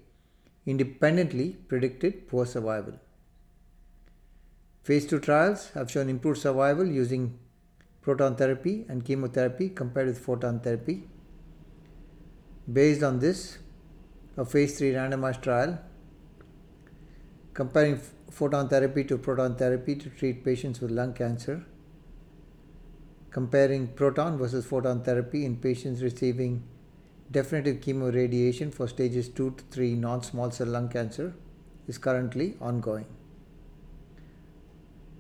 independently 0.67 1.57
predicted 1.69 2.29
poor 2.29 2.47
survival. 2.47 2.95
Phase 4.85 5.07
2 5.07 5.19
trials 5.19 5.71
have 5.71 5.91
shown 5.91 6.09
improved 6.09 6.39
survival 6.41 6.87
using 6.87 7.39
proton 8.03 8.37
therapy 8.37 8.87
and 8.89 9.05
chemotherapy 9.05 9.69
compared 9.69 10.07
with 10.07 10.19
photon 10.19 10.61
therapy. 10.61 11.03
Based 12.69 13.03
on 13.03 13.19
this, 13.19 13.59
a 14.37 14.45
phase 14.45 14.79
3 14.79 14.93
randomized 14.93 15.43
trial 15.43 15.79
comparing 17.55 18.01
photon 18.31 18.69
therapy 18.69 19.05
to 19.05 19.19
proton 19.19 19.57
therapy 19.57 19.97
to 19.97 20.09
treat 20.09 20.45
patients 20.45 20.81
with 20.81 20.91
lung 20.91 21.13
cancer, 21.13 21.65
comparing 23.31 23.89
proton 23.89 24.39
versus 24.39 24.65
photon 24.65 25.03
therapy 25.03 25.45
in 25.45 25.57
patients 25.57 26.03
receiving 26.03 26.63
definitive 27.31 27.81
chemoradiation 27.81 28.73
for 28.73 28.89
stages 28.89 29.29
2 29.29 29.51
to 29.51 29.65
3 29.71 29.95
non 29.95 30.23
small 30.23 30.51
cell 30.51 30.69
lung 30.69 30.89
cancer 30.89 31.35
is 31.87 31.99
currently 31.99 32.57
ongoing. 32.61 33.07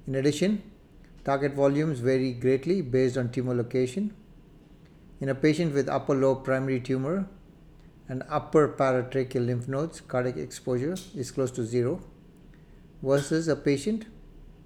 In 0.07 0.15
addition, 0.15 0.63
target 1.25 1.53
volumes 1.55 2.01
vary 2.01 2.33
greatly 2.33 2.81
based 2.81 3.17
on 3.17 3.31
tumor 3.31 3.55
location. 3.55 4.15
In 5.21 5.29
a 5.29 5.35
patient 5.35 5.75
with 5.75 5.89
upper 5.89 6.15
lobe 6.15 6.45
primary 6.45 6.81
tumor 6.81 7.29
and 8.09 8.23
upper 8.29 8.69
paratracheal 8.69 9.47
lymph 9.47 9.69
nodes, 9.69 10.01
cardiac 10.01 10.39
exposure 10.39 10.97
is 11.15 11.31
close 11.31 11.51
to 11.53 11.65
zero, 11.65 12.01
versus 13.03 13.47
a 13.47 13.55
patient 13.55 14.07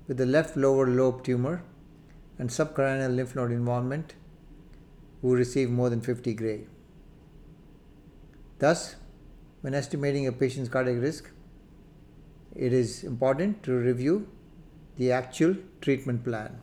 with 0.07 0.21
a 0.21 0.27
left 0.27 0.57
lower 0.57 0.87
lobe 0.87 1.25
tumor 1.25 1.65
and 2.39 2.51
subcarinal 2.51 3.15
lymph 3.15 3.35
node 3.35 3.51
involvement 3.51 4.15
who 5.23 5.35
receive 5.35 5.71
more 5.71 5.91
than 5.91 6.01
50 6.01 6.35
gray. 6.35 6.67
Thus, 8.59 8.97
when 9.61 9.75
estimating 9.75 10.27
a 10.27 10.33
patient's 10.33 10.69
cardiac 10.69 11.01
risk, 11.03 11.31
it 12.55 12.73
is 12.73 13.03
important 13.03 13.63
to 13.65 13.73
review 13.73 14.29
the 14.97 15.11
actual 15.11 15.57
treatment 15.81 16.23
plan. 16.23 16.61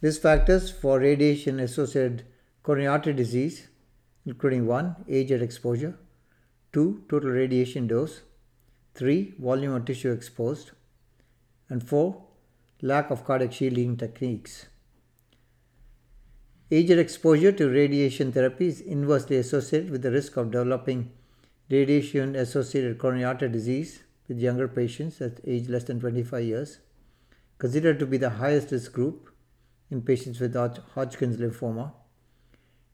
Risk 0.00 0.22
factors 0.22 0.70
for 0.70 1.00
radiation 1.00 1.58
associated 1.58 2.24
coronary 2.62 2.86
artery 2.86 3.12
disease, 3.12 3.68
including 4.24 4.66
1. 4.66 5.04
Age 5.08 5.32
at 5.32 5.42
exposure, 5.42 5.98
2. 6.72 7.04
Total 7.08 7.30
radiation 7.30 7.86
dose, 7.86 8.22
3. 8.94 9.34
Volume 9.38 9.72
of 9.74 9.84
tissue 9.84 10.12
exposed, 10.12 10.72
and 11.68 11.86
4. 11.86 12.22
Lack 12.82 13.10
of 13.10 13.24
cardiac 13.24 13.52
shielding 13.52 13.96
techniques. 13.96 14.66
Age 16.70 16.90
at 16.90 16.98
exposure 16.98 17.52
to 17.52 17.68
radiation 17.68 18.32
therapy 18.32 18.66
is 18.68 18.80
inversely 18.80 19.36
associated 19.36 19.90
with 19.90 20.02
the 20.02 20.10
risk 20.10 20.36
of 20.36 20.50
developing 20.50 21.10
radiation 21.70 22.34
associated 22.34 22.98
coronary 22.98 23.24
artery 23.24 23.48
disease 23.48 24.02
with 24.28 24.38
younger 24.38 24.68
patients 24.68 25.20
at 25.20 25.40
age 25.46 25.68
less 25.68 25.84
than 25.84 26.00
25 26.00 26.44
years, 26.44 26.78
considered 27.58 27.98
to 27.98 28.06
be 28.06 28.16
the 28.16 28.30
highest 28.30 28.70
risk 28.70 28.92
group 28.92 29.30
in 29.90 30.00
patients 30.00 30.40
with 30.40 30.54
Hodgkin's 30.54 31.36
lymphoma. 31.36 31.92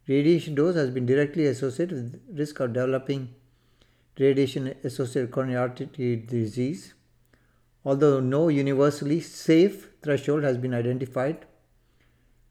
Radiation 0.09 0.55
dose 0.55 0.75
has 0.75 0.91
been 0.91 1.05
directly 1.05 1.47
associated 1.47 2.13
with 2.13 2.39
risk 2.39 2.61
of 2.61 2.73
developing 2.73 3.29
radiation 4.19 4.75
associated 4.83 5.31
coronary 5.31 5.59
artery 5.59 6.17
disease, 6.17 6.95
although 7.85 8.19
no 8.19 8.49
universally 8.49 9.21
safe 9.21 9.91
threshold 10.03 10.45
has 10.45 10.57
been 10.57 10.73
identified, 10.73 11.45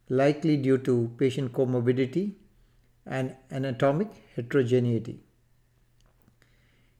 likely 0.07 0.55
due 0.55 0.77
to 0.77 1.11
patient 1.17 1.51
comorbidity 1.51 2.33
and 3.07 3.35
anatomic 3.51 4.09
heterogeneity. 4.35 5.19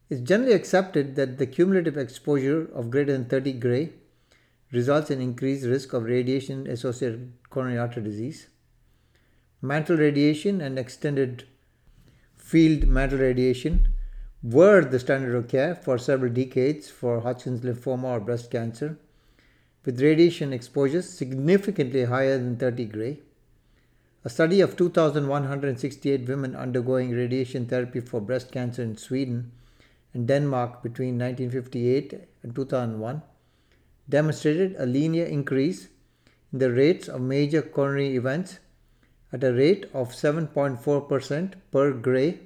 It's 0.09 0.21
generally 0.21 0.53
accepted 0.53 1.15
that 1.17 1.37
the 1.37 1.45
cumulative 1.45 1.97
exposure 1.97 2.67
of 2.73 2.89
greater 2.89 3.11
than 3.11 3.25
30 3.25 3.53
gray 3.53 3.91
results 4.71 5.11
in 5.11 5.21
increased 5.21 5.65
risk 5.65 5.93
of 5.93 6.03
radiation 6.03 6.65
associated 6.65 7.33
coronary 7.49 7.77
artery 7.77 8.03
disease. 8.03 8.47
Mantle 9.61 9.97
radiation 9.97 10.61
and 10.61 10.77
extended 10.77 11.45
field 12.35 12.87
mantle 12.87 13.17
radiation 13.17 13.87
were 14.43 14.85
the 14.85 14.99
standard 14.99 15.33
of 15.33 15.47
care 15.47 15.73
for 15.73 15.97
several 15.97 16.31
decades 16.31 16.89
for 16.89 17.21
Hodgkin's 17.21 17.61
lymphoma 17.61 18.03
or 18.03 18.19
breast 18.19 18.51
cancer, 18.51 18.99
with 19.83 19.99
radiation 19.99 20.53
exposures 20.53 21.09
significantly 21.09 22.03
higher 22.05 22.37
than 22.37 22.55
30 22.57 22.85
gray. 22.85 23.19
A 24.23 24.29
study 24.29 24.61
of 24.61 24.77
2,168 24.77 26.27
women 26.27 26.55
undergoing 26.55 27.11
radiation 27.11 27.65
therapy 27.65 27.99
for 27.99 28.21
breast 28.21 28.51
cancer 28.51 28.83
in 28.83 28.95
Sweden 28.95 29.51
and 30.13 30.27
Denmark 30.27 30.83
between 30.83 31.17
1958 31.17 32.27
and 32.43 32.55
2001 32.55 33.23
demonstrated 34.07 34.75
a 34.77 34.85
linear 34.85 35.25
increase 35.25 35.87
in 36.53 36.59
the 36.59 36.71
rates 36.71 37.07
of 37.07 37.21
major 37.21 37.61
coronary 37.63 38.15
events 38.15 38.59
at 39.33 39.43
a 39.43 39.53
rate 39.53 39.85
of 39.93 40.11
7.4% 40.11 41.53
per 41.71 41.91
gray 41.91 42.39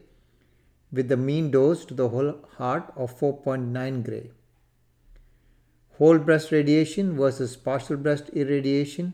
with 0.91 1.07
the 1.07 1.17
mean 1.17 1.51
dose 1.51 1.85
to 1.85 1.93
the 1.93 2.09
whole 2.09 2.35
heart 2.57 2.91
of 2.95 3.17
4.9 3.19 4.03
gray. 4.03 4.31
Whole 5.97 6.17
breast 6.17 6.51
radiation 6.51 7.15
versus 7.15 7.55
partial 7.55 7.97
breast 7.97 8.29
irradiation 8.33 9.13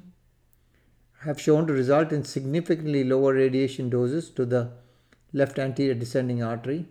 have 1.21 1.41
shown 1.41 1.67
to 1.67 1.73
result 1.73 2.11
in 2.11 2.23
significantly 2.23 3.03
lower 3.03 3.33
radiation 3.33 3.89
doses 3.89 4.29
to 4.31 4.45
the 4.45 4.71
left 5.33 5.59
anterior 5.59 5.93
descending 5.93 6.41
artery 6.41 6.85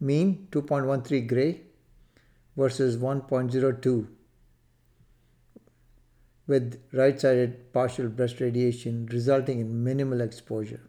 mean 0.00 0.48
2.13 0.50 1.26
gray 1.26 1.60
versus 2.56 2.96
1.02 2.96 4.06
with 6.46 6.80
right-sided 6.92 7.72
partial 7.72 8.08
breast 8.08 8.40
radiation 8.40 9.06
resulting 9.06 9.60
in 9.60 9.82
minimal 9.82 10.20
exposure. 10.20 10.80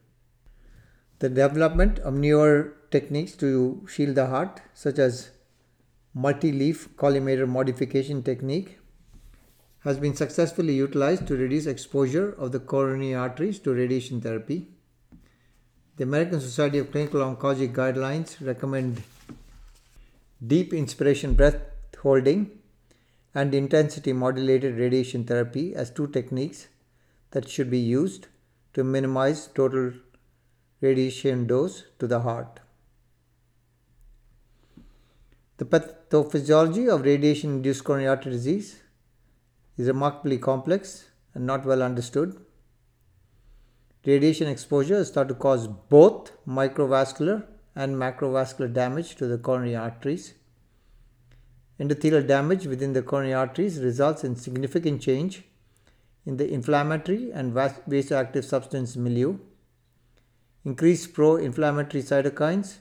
The 1.20 1.30
development 1.30 2.00
of 2.00 2.14
newer 2.14 2.74
techniques 2.92 3.34
to 3.38 3.86
shield 3.90 4.16
the 4.16 4.28
heart 4.28 4.62
such 4.74 5.00
as 5.00 5.30
multi-leaf 6.14 6.90
collimator 6.98 7.48
modification 7.48 8.22
technique 8.22 8.80
has 9.86 9.98
been 9.98 10.16
successfully 10.16 10.74
utilized 10.74 11.28
to 11.28 11.38
reduce 11.38 11.68
exposure 11.68 12.32
of 12.38 12.52
the 12.52 12.60
coronary 12.60 13.14
arteries 13.14 13.60
to 13.60 13.74
radiation 13.74 14.20
therapy. 14.20 14.68
The 15.98 16.04
American 16.04 16.42
Society 16.42 16.80
of 16.80 16.92
Clinical 16.92 17.22
Oncology 17.22 17.72
guidelines 17.72 18.36
recommend 18.46 19.04
deep 20.46 20.74
inspiration 20.74 21.34
breath 21.34 21.62
holding 22.02 22.52
and 23.36 23.54
intensity 23.54 24.14
modulated 24.14 24.78
radiation 24.78 25.26
therapy 25.26 25.76
as 25.76 25.92
two 25.92 26.08
techniques 26.08 26.68
that 27.32 27.50
should 27.50 27.70
be 27.70 27.80
used 27.80 28.28
to 28.74 28.84
minimize 28.84 29.48
total 29.48 29.92
radiation 30.82 31.46
dose 31.46 31.84
to 32.00 32.08
the 32.08 32.22
heart. 32.22 32.62
The 35.58 35.66
pathophysiology 35.66 36.90
of 36.94 37.04
radiation 37.04 37.58
induced 37.58 37.84
coronary 37.84 38.10
artery 38.10 38.32
disease 38.32 38.82
is 39.78 39.88
remarkably 39.88 40.38
complex 40.38 41.06
and 41.34 41.46
not 41.46 41.66
well 41.66 41.84
understood 41.84 42.40
Radiation 44.06 44.48
exposure 44.48 44.98
is 44.98 45.10
thought 45.10 45.30
to 45.30 45.34
cause 45.34 45.68
both 45.68 46.32
microvascular 46.48 47.44
and 47.76 47.96
macrovascular 47.96 48.72
damage 48.72 49.16
to 49.16 49.26
the 49.26 49.40
coronary 49.40 49.76
arteries. 49.76 50.36
Endothelial 51.80 52.26
damage 52.26 52.66
within 52.68 52.94
the 52.94 53.02
coronary 53.02 53.34
arteries 53.34 53.80
results 53.80 54.24
in 54.24 54.36
significant 54.36 55.02
change 55.02 55.44
in 56.26 56.38
the 56.38 56.50
inflammatory 56.52 57.32
and 57.32 57.54
vasoactive 57.54 58.44
substance 58.44 58.96
milieu. 58.96 59.38
Increased 60.64 61.14
pro 61.14 61.36
inflammatory 61.36 62.02
cytokines, 62.02 62.78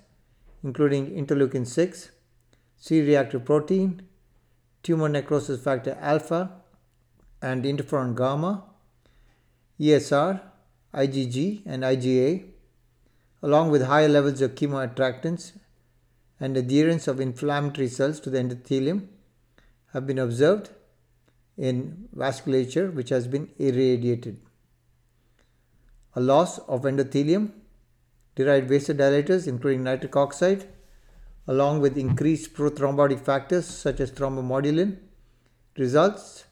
including 0.62 1.10
interleukin 1.10 1.66
6, 1.66 2.10
C 2.76 3.00
reactive 3.02 3.44
protein, 3.44 4.02
tumor 4.82 5.08
necrosis 5.08 5.62
factor 5.62 5.98
alpha, 6.00 6.50
and 7.42 7.64
interferon 7.64 8.16
gamma, 8.16 8.64
ESR, 9.78 10.40
IgG 10.94 11.62
and 11.66 11.82
IgA, 11.82 12.44
along 13.42 13.70
with 13.70 13.82
higher 13.82 14.08
levels 14.08 14.40
of 14.40 14.54
chemoattractants 14.54 15.52
and 16.44 16.58
adherence 16.58 17.08
of 17.08 17.20
inflammatory 17.24 17.88
cells 17.88 18.20
to 18.20 18.28
the 18.28 18.38
endothelium, 18.38 19.06
have 19.94 20.06
been 20.06 20.18
observed 20.18 20.68
in 21.56 22.08
vasculature 22.14 22.92
which 22.92 23.08
has 23.08 23.26
been 23.26 23.48
irradiated. 23.58 24.36
A 26.14 26.20
loss 26.20 26.58
of 26.74 26.82
endothelium 26.82 27.52
derived 28.34 28.68
vasodilators, 28.70 29.48
including 29.48 29.84
nitric 29.84 30.16
oxide, 30.16 30.68
along 31.46 31.80
with 31.80 31.96
increased 31.96 32.52
prothrombotic 32.52 33.20
factors 33.20 33.66
such 33.66 34.00
as 34.00 34.12
thrombomodulin, 34.12 34.98
results 35.78 36.44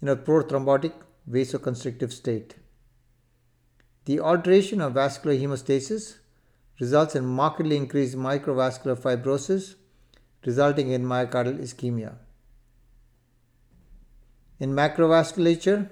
in 0.00 0.08
a 0.08 0.16
prothrombotic 0.16 0.92
vasoconstrictive 1.28 2.12
state. 2.12 2.54
The 4.04 4.20
alteration 4.20 4.80
of 4.80 4.94
vascular 4.94 5.36
hemostasis 5.36 6.18
results 6.80 7.14
in 7.14 7.24
markedly 7.24 7.76
increased 7.76 8.16
microvascular 8.16 8.98
fibrosis, 8.98 9.74
resulting 10.44 10.90
in 10.90 11.04
myocardial 11.04 11.60
ischemia. 11.60 12.14
In 14.58 14.72
macrovasculature, 14.72 15.90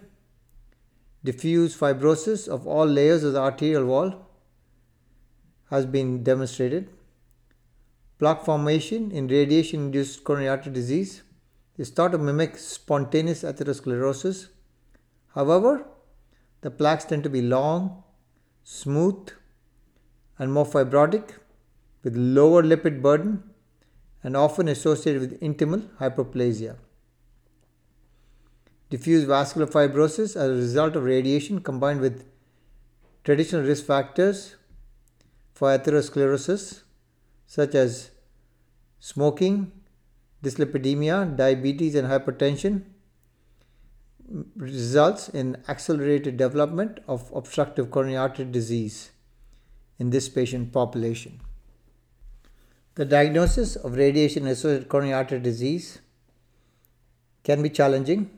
diffuse 1.25 1.77
fibrosis 1.77 2.49
of 2.49 2.67
all 2.67 2.87
layers 2.87 3.23
of 3.25 3.33
the 3.35 3.41
arterial 3.41 3.85
wall 3.85 4.27
has 5.71 5.87
been 5.87 6.23
demonstrated. 6.23 6.89
Plaque 8.19 8.45
formation 8.45 9.11
in 9.11 9.29
radiation 9.29 9.87
induced 9.87 10.25
coronary 10.25 10.49
artery 10.49 10.73
disease 10.73 11.23
is 11.79 11.91
thought 11.91 12.13
to 12.13 12.19
mimic 12.19 12.59
spontaneous 12.59 13.43
atherosclerosis. 13.43 14.49
However, 15.35 15.87
the 16.61 16.71
plaques 16.71 17.05
tend 17.05 17.23
to 17.25 17.31
be 17.31 17.41
long, 17.41 18.03
smooth, 18.65 19.31
and 20.41 20.55
more 20.57 20.65
fibrotic 20.75 21.33
with 22.03 22.17
lower 22.17 22.63
lipid 22.63 23.03
burden 23.03 23.33
and 24.23 24.37
often 24.43 24.69
associated 24.69 25.21
with 25.21 25.41
intimal 25.41 25.83
hyperplasia. 25.99 26.77
Diffuse 28.89 29.25
vascular 29.25 29.67
fibrosis 29.67 30.37
as 30.37 30.49
a 30.49 30.55
result 30.55 30.97
of 30.97 31.05
radiation 31.05 31.61
combined 31.61 32.01
with 32.01 32.25
traditional 33.23 33.63
risk 33.63 33.85
factors 33.85 34.57
for 35.53 35.77
atherosclerosis 35.77 36.83
such 37.47 37.75
as 37.75 38.11
smoking, 38.99 39.71
dyslipidemia, 40.43 41.37
diabetes, 41.37 41.95
and 41.95 42.09
hypertension 42.09 42.83
results 44.57 45.29
in 45.29 45.57
accelerated 45.69 46.37
development 46.39 47.01
of 47.07 47.31
obstructive 47.35 47.91
coronary 47.91 48.17
artery 48.17 48.45
disease 48.47 49.11
in 50.01 50.11
this 50.11 50.29
patient 50.29 50.73
population. 50.73 51.41
The 52.97 53.05
diagnosis 53.05 53.77
of 53.77 53.97
radiation 53.97 54.47
associated 54.47 54.89
coronary 54.89 55.15
artery 55.15 55.41
disease 55.41 56.01
can 57.45 57.63
be 57.63 57.71
challenging 57.71 58.31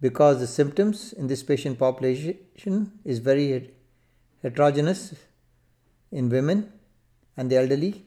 because 0.00 0.40
the 0.40 0.46
symptoms 0.46 1.12
in 1.12 1.26
this 1.26 1.42
patient 1.42 1.78
population 1.78 2.92
is 3.04 3.18
very 3.18 3.74
heterogeneous 4.42 5.14
in 6.10 6.28
women 6.30 6.72
and 7.36 7.50
the 7.50 7.56
elderly 7.56 8.06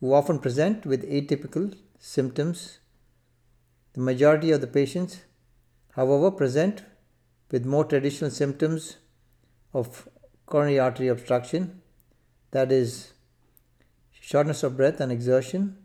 who 0.00 0.12
often 0.12 0.38
present 0.38 0.84
with 0.84 1.08
atypical 1.10 1.74
symptoms. 1.98 2.78
The 3.94 4.00
majority 4.00 4.50
of 4.50 4.60
the 4.60 4.66
patients, 4.66 5.20
however, 5.92 6.30
present 6.30 6.82
with 7.50 7.64
more 7.64 7.84
traditional 7.84 8.30
symptoms 8.30 8.96
of 9.72 10.08
coronary 10.46 10.78
artery 10.78 11.08
obstruction, 11.08 11.82
that 12.52 12.72
is, 12.72 13.12
shortness 14.12 14.62
of 14.62 14.76
breath 14.76 15.00
and 15.00 15.12
exertion, 15.12 15.76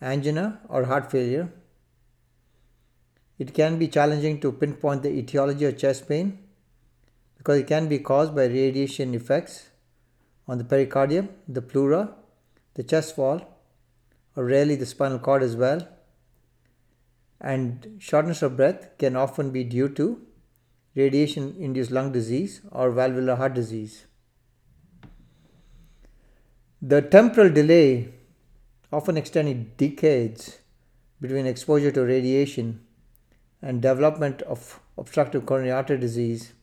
angina, 0.00 0.60
or 0.68 0.84
heart 0.84 1.10
failure. 1.10 1.52
It 3.38 3.54
can 3.54 3.78
be 3.78 3.88
challenging 3.88 4.40
to 4.40 4.52
pinpoint 4.52 5.02
the 5.02 5.10
etiology 5.10 5.64
of 5.64 5.78
chest 5.78 6.08
pain 6.08 6.38
because 7.38 7.58
it 7.58 7.66
can 7.66 7.88
be 7.88 7.98
caused 7.98 8.34
by 8.34 8.44
radiation 8.44 9.14
effects 9.14 9.70
on 10.46 10.58
the 10.58 10.64
pericardium, 10.64 11.28
the 11.48 11.62
pleura, 11.62 12.14
the 12.74 12.82
chest 12.82 13.16
wall, 13.16 13.40
or 14.36 14.44
rarely 14.44 14.76
the 14.76 14.86
spinal 14.86 15.18
cord 15.18 15.42
as 15.42 15.56
well. 15.56 15.88
And 17.40 17.96
shortness 17.98 18.42
of 18.42 18.56
breath 18.56 18.98
can 18.98 19.16
often 19.16 19.50
be 19.50 19.64
due 19.64 19.88
to 19.90 20.20
radiation 20.94 21.54
induced 21.58 21.90
lung 21.90 22.12
disease 22.12 22.60
or 22.72 22.90
valvular 22.90 23.36
heart 23.36 23.54
disease. 23.54 24.06
The 26.82 27.02
temporal 27.02 27.50
delay, 27.50 28.08
often 28.92 29.16
extending 29.16 29.72
decades 29.76 30.58
between 31.20 31.46
exposure 31.46 31.90
to 31.92 32.02
radiation 32.02 32.80
and 33.62 33.82
development 33.82 34.42
of 34.42 34.80
obstructive 34.96 35.44
coronary 35.44 35.72
artery 35.72 35.98
disease, 35.98 36.54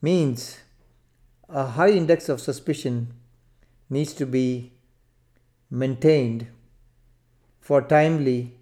means 0.00 0.58
a 1.48 1.66
high 1.66 1.90
index 1.90 2.28
of 2.28 2.40
suspicion 2.40 3.12
needs 3.90 4.12
to 4.14 4.26
be 4.26 4.72
maintained 5.70 6.46
for 7.60 7.82
timely 7.82 8.54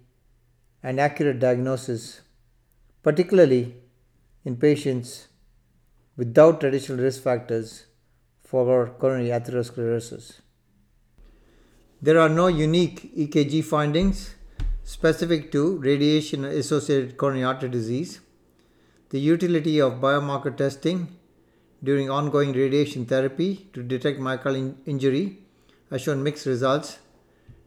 and 0.83 0.99
accurate 0.99 1.39
diagnosis, 1.39 2.21
particularly 3.03 3.75
in 4.47 4.55
patients 4.55 5.27
without 6.15 6.59
traditional 6.61 6.99
risk 7.05 7.21
factors 7.21 7.85
for 8.49 8.87
coronary 8.99 9.29
atherosclerosis. 9.37 10.39
There 12.01 12.19
are 12.19 12.29
no 12.29 12.47
unique 12.47 12.99
EKG 13.23 13.63
findings 13.63 14.35
specific 14.83 15.51
to 15.51 15.63
radiation 15.79 16.45
associated 16.45 17.17
coronary 17.17 17.43
artery 17.43 17.69
disease. 17.69 18.21
The 19.09 19.19
utility 19.19 19.81
of 19.81 19.99
biomarker 20.05 20.55
testing 20.55 21.17
during 21.83 22.09
ongoing 22.09 22.53
radiation 22.53 23.05
therapy 23.05 23.67
to 23.73 23.83
detect 23.83 24.19
myocardial 24.19 24.75
injury 24.85 25.39
has 25.91 26.01
shown 26.01 26.23
mixed 26.23 26.45
results, 26.45 26.99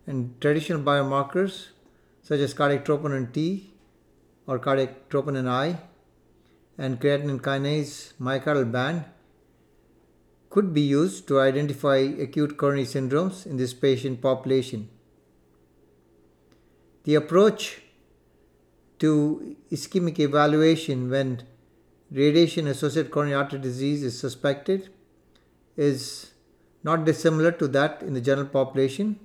and 0.06 0.40
traditional 0.40 0.82
biomarkers 0.82 1.68
such 2.22 2.40
as 2.40 2.54
cardiac 2.54 2.84
troponin 2.86 3.32
T 3.32 3.74
or 4.46 4.58
cardiac 4.58 5.08
troponin 5.10 5.46
I 5.46 5.78
and 6.84 6.98
creatine 7.00 7.38
kinase 7.46 7.94
myocardial 8.26 8.70
band 8.76 9.04
could 10.54 10.72
be 10.74 10.80
used 10.80 11.28
to 11.28 11.38
identify 11.40 11.98
acute 12.26 12.56
coronary 12.56 12.86
syndromes 12.86 13.46
in 13.46 13.56
this 13.58 13.74
patient 13.74 14.20
population. 14.20 14.88
The 17.04 17.14
approach 17.14 17.82
to 18.98 19.56
ischemic 19.70 20.18
evaluation 20.18 21.08
when 21.10 21.42
radiation 22.10 22.66
associated 22.66 23.12
coronary 23.12 23.36
artery 23.36 23.60
disease 23.60 24.02
is 24.02 24.18
suspected 24.18 24.88
is 25.76 26.32
not 26.82 27.04
dissimilar 27.04 27.52
to 27.52 27.68
that 27.68 28.02
in 28.02 28.14
the 28.14 28.20
general 28.20 28.48
population, 28.48 29.20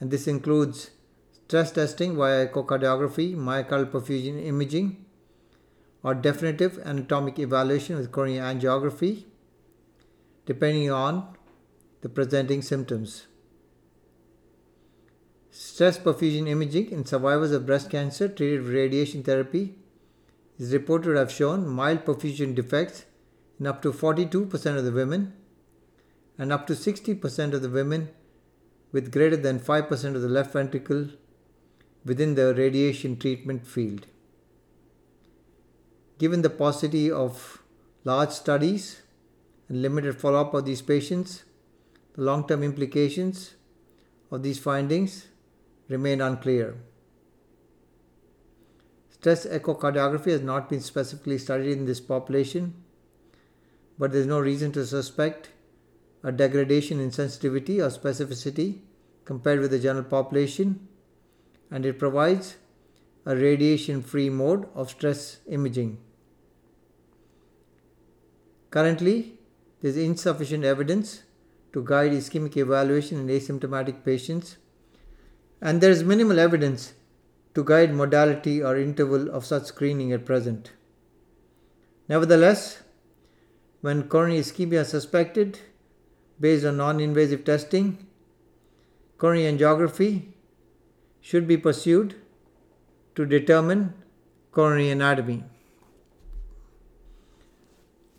and 0.00 0.10
this 0.10 0.26
includes 0.26 0.90
stress 1.32 1.72
testing 1.72 2.14
via 2.16 2.46
echocardiography, 2.46 3.34
myocardial 3.34 3.90
perfusion 3.90 4.44
imaging, 4.46 5.03
or 6.04 6.14
definitive 6.14 6.78
anatomic 6.84 7.38
evaluation 7.38 7.96
with 7.96 8.12
coronary 8.12 8.38
angiography, 8.38 9.24
depending 10.44 10.90
on 10.90 11.34
the 12.02 12.08
presenting 12.08 12.60
symptoms. 12.60 13.26
Stress 15.50 15.98
perfusion 15.98 16.46
imaging 16.46 16.90
in 16.90 17.06
survivors 17.06 17.52
of 17.52 17.64
breast 17.64 17.88
cancer 17.88 18.28
treated 18.28 18.62
with 18.62 18.74
radiation 18.74 19.22
therapy 19.22 19.76
is 20.58 20.72
reported 20.72 21.12
to 21.12 21.18
have 21.18 21.32
shown 21.32 21.66
mild 21.66 22.04
perfusion 22.04 22.54
defects 22.54 23.06
in 23.58 23.66
up 23.66 23.80
to 23.80 23.92
42% 23.92 24.76
of 24.76 24.84
the 24.84 24.92
women 24.92 25.32
and 26.36 26.52
up 26.52 26.66
to 26.66 26.74
60% 26.74 27.54
of 27.54 27.62
the 27.62 27.70
women 27.70 28.10
with 28.92 29.12
greater 29.12 29.36
than 29.36 29.58
5% 29.58 30.14
of 30.14 30.22
the 30.22 30.28
left 30.28 30.52
ventricle 30.52 31.08
within 32.04 32.34
the 32.34 32.54
radiation 32.54 33.16
treatment 33.16 33.66
field. 33.66 34.06
Given 36.24 36.40
the 36.40 36.48
paucity 36.48 37.10
of 37.10 37.62
large 38.04 38.30
studies 38.30 39.02
and 39.68 39.82
limited 39.82 40.18
follow 40.18 40.40
up 40.40 40.54
of 40.54 40.64
these 40.64 40.80
patients, 40.80 41.44
the 42.14 42.22
long 42.22 42.46
term 42.48 42.62
implications 42.62 43.56
of 44.30 44.42
these 44.42 44.58
findings 44.58 45.26
remain 45.88 46.22
unclear. 46.22 46.76
Stress 49.10 49.44
echocardiography 49.44 50.30
has 50.30 50.40
not 50.40 50.70
been 50.70 50.80
specifically 50.80 51.36
studied 51.36 51.72
in 51.72 51.84
this 51.84 52.00
population, 52.00 52.72
but 53.98 54.12
there 54.12 54.22
is 54.22 54.26
no 54.26 54.40
reason 54.40 54.72
to 54.72 54.86
suspect 54.86 55.50
a 56.22 56.32
degradation 56.32 57.00
in 57.00 57.12
sensitivity 57.12 57.82
or 57.82 57.90
specificity 57.90 58.78
compared 59.26 59.60
with 59.60 59.72
the 59.72 59.78
general 59.78 60.04
population, 60.16 60.88
and 61.70 61.84
it 61.84 61.98
provides 61.98 62.56
a 63.26 63.36
radiation 63.36 64.02
free 64.02 64.30
mode 64.30 64.66
of 64.74 64.88
stress 64.88 65.40
imaging. 65.46 65.98
Currently, 68.74 69.38
there 69.80 69.90
is 69.90 69.96
insufficient 69.96 70.64
evidence 70.64 71.22
to 71.72 71.84
guide 71.84 72.10
ischemic 72.10 72.56
evaluation 72.56 73.18
in 73.20 73.28
asymptomatic 73.28 74.04
patients, 74.04 74.56
and 75.60 75.80
there 75.80 75.92
is 75.92 76.02
minimal 76.02 76.40
evidence 76.40 76.94
to 77.54 77.62
guide 77.62 77.94
modality 77.94 78.60
or 78.60 78.76
interval 78.76 79.30
of 79.30 79.44
such 79.44 79.66
screening 79.66 80.12
at 80.12 80.26
present. 80.26 80.72
Nevertheless, 82.08 82.82
when 83.80 84.08
coronary 84.08 84.40
ischemia 84.40 84.80
is 84.80 84.88
suspected 84.88 85.60
based 86.40 86.64
on 86.64 86.76
non 86.78 86.98
invasive 86.98 87.44
testing, 87.44 88.04
coronary 89.18 89.56
angiography 89.56 90.32
should 91.20 91.46
be 91.46 91.56
pursued 91.56 92.16
to 93.14 93.24
determine 93.24 93.94
coronary 94.50 94.90
anatomy. 94.90 95.44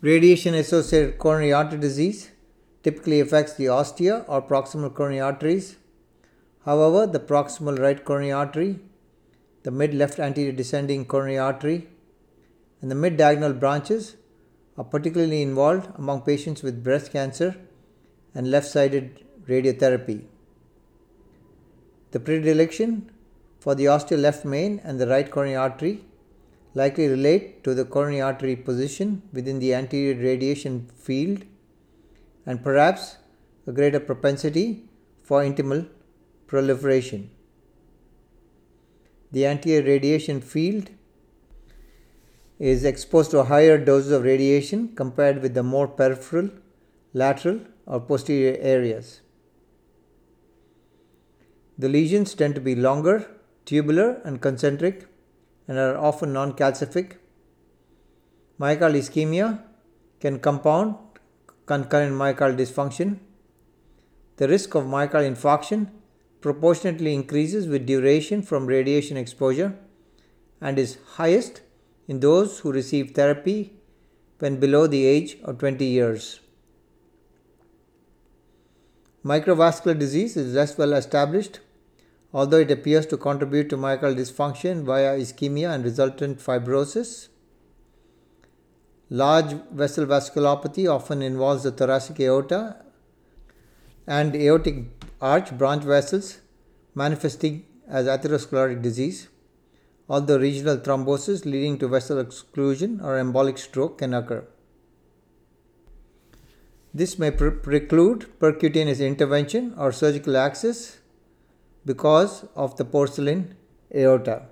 Radiation 0.00 0.54
associated 0.54 1.18
coronary 1.18 1.52
artery 1.52 1.80
disease 1.80 2.30
typically 2.82 3.20
affects 3.20 3.54
the 3.54 3.68
ostia 3.68 4.24
or 4.28 4.42
proximal 4.42 4.94
coronary 4.94 5.20
arteries. 5.20 5.76
However, 6.64 7.06
the 7.06 7.20
proximal 7.20 7.78
right 7.78 8.04
coronary 8.04 8.32
artery 8.32 8.78
the 9.66 9.72
mid 9.72 9.92
left 9.92 10.20
anterior 10.20 10.52
descending 10.52 11.04
coronary 11.04 11.38
artery, 11.38 11.88
and 12.80 12.88
the 12.88 12.94
mid 12.94 13.16
diagonal 13.16 13.52
branches 13.52 14.14
are 14.78 14.84
particularly 14.84 15.42
involved 15.42 15.88
among 15.96 16.20
patients 16.20 16.62
with 16.62 16.84
breast 16.84 17.10
cancer 17.10 17.56
and 18.32 18.48
left 18.48 18.68
sided 18.68 19.24
radiotherapy. 19.48 20.22
The 22.12 22.20
predilection 22.20 23.10
for 23.58 23.74
the 23.74 23.86
ostial 23.86 24.20
left 24.20 24.44
main 24.44 24.80
and 24.84 25.00
the 25.00 25.08
right 25.08 25.28
coronary 25.28 25.56
artery 25.56 26.04
likely 26.80 27.06
relate 27.08 27.64
to 27.64 27.74
the 27.74 27.84
coronary 27.84 28.20
artery 28.20 28.54
position 28.54 29.22
within 29.32 29.58
the 29.60 29.72
anterior 29.74 30.16
radiation 30.30 30.74
field 31.06 31.44
and 32.44 32.62
perhaps 32.62 33.16
a 33.66 33.72
greater 33.72 33.98
propensity 33.98 34.66
for 35.24 35.42
intimal 35.42 35.88
proliferation. 36.46 37.30
The 39.32 39.46
anterior 39.46 39.82
radiation 39.82 40.42
field 40.42 40.90
is 42.58 42.84
exposed 42.84 43.30
to 43.30 43.44
higher 43.44 43.78
doses 43.78 44.12
of 44.12 44.22
radiation 44.22 44.94
compared 44.94 45.42
with 45.42 45.54
the 45.54 45.62
more 45.62 45.88
peripheral, 45.88 46.50
lateral, 47.14 47.60
or 47.86 48.00
posterior 48.00 48.56
areas. 48.60 49.20
The 51.78 51.88
lesions 51.88 52.34
tend 52.34 52.54
to 52.54 52.60
be 52.60 52.74
longer, 52.74 53.26
tubular, 53.64 54.20
and 54.24 54.40
concentric 54.40 55.06
and 55.68 55.78
are 55.78 55.96
often 55.96 56.32
non 56.32 56.52
calcific. 56.52 57.16
Myocardial 58.60 59.00
ischemia 59.02 59.62
can 60.20 60.38
compound 60.38 60.94
concurrent 61.66 62.12
myocardial 62.12 62.58
dysfunction. 62.58 63.18
The 64.36 64.48
risk 64.48 64.74
of 64.74 64.84
myocardial 64.84 65.34
infarction 65.34 65.90
proportionately 66.40 67.14
increases 67.14 67.66
with 67.66 67.86
duration 67.86 68.42
from 68.42 68.66
radiation 68.66 69.16
exposure 69.16 69.76
and 70.60 70.78
is 70.78 70.98
highest 71.16 71.62
in 72.06 72.20
those 72.20 72.60
who 72.60 72.72
receive 72.72 73.12
therapy 73.12 73.72
when 74.38 74.60
below 74.60 74.86
the 74.86 75.04
age 75.04 75.38
of 75.42 75.58
20 75.58 75.84
years. 75.84 76.40
Microvascular 79.24 79.98
disease 79.98 80.36
is 80.36 80.54
less 80.54 80.78
well 80.78 80.92
established, 80.92 81.58
although 82.32 82.58
it 82.58 82.70
appears 82.70 83.06
to 83.06 83.16
contribute 83.16 83.68
to 83.70 83.76
myocardial 83.76 84.16
dysfunction 84.16 84.84
via 84.84 85.16
ischemia 85.18 85.74
and 85.74 85.84
resultant 85.84 86.38
fibrosis. 86.38 87.28
Large 89.08 89.54
vessel 89.70 90.06
vasculopathy 90.06 90.90
often 90.90 91.22
involves 91.22 91.62
the 91.62 91.70
thoracic 91.70 92.18
aorta 92.20 92.76
and 94.06 94.34
aortic 94.34 94.84
arch 95.20 95.56
branch 95.56 95.84
vessels 95.84 96.40
manifesting 96.94 97.64
as 97.88 98.06
atherosclerotic 98.06 98.82
disease, 98.82 99.28
although 100.08 100.38
regional 100.38 100.76
thrombosis 100.76 101.44
leading 101.44 101.78
to 101.78 101.88
vessel 101.88 102.18
exclusion 102.18 103.00
or 103.00 103.16
embolic 103.22 103.58
stroke 103.58 103.98
can 103.98 104.12
occur. 104.12 104.44
This 106.92 107.18
may 107.18 107.30
pre- 107.30 107.50
preclude 107.50 108.26
percutaneous 108.40 109.06
intervention 109.06 109.74
or 109.76 109.92
surgical 109.92 110.36
access 110.36 110.98
because 111.86 112.44
of 112.54 112.76
the 112.76 112.84
porcelain 112.84 113.54
aorta. 113.94 114.42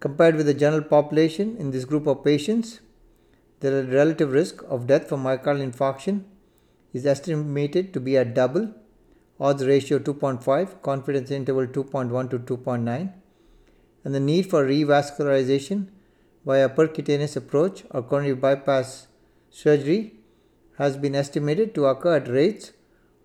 Compared 0.00 0.36
with 0.36 0.46
the 0.46 0.54
general 0.54 0.82
population 0.82 1.56
in 1.58 1.70
this 1.70 1.84
group 1.84 2.06
of 2.06 2.24
patients, 2.24 2.80
the 3.60 3.84
relative 3.84 4.32
risk 4.32 4.62
of 4.68 4.86
death 4.86 5.08
from 5.08 5.24
myocardial 5.24 5.70
infarction 5.70 6.24
is 6.92 7.06
estimated 7.06 7.92
to 7.92 8.00
be 8.00 8.16
at 8.16 8.34
double, 8.34 8.72
odds 9.38 9.64
ratio 9.66 9.98
2.5, 9.98 10.82
confidence 10.82 11.30
interval 11.30 11.66
2.1 11.66 12.30
to 12.30 12.38
2.9, 12.38 13.12
and 14.04 14.14
the 14.14 14.20
need 14.20 14.48
for 14.48 14.64
revascularization 14.64 15.88
via 16.44 16.68
percutaneous 16.68 17.36
approach 17.36 17.84
or 17.90 18.02
coronary 18.02 18.34
bypass 18.34 19.08
surgery 19.50 20.14
has 20.78 20.96
been 20.96 21.14
estimated 21.14 21.74
to 21.74 21.86
occur 21.86 22.16
at 22.16 22.28
rates 22.28 22.72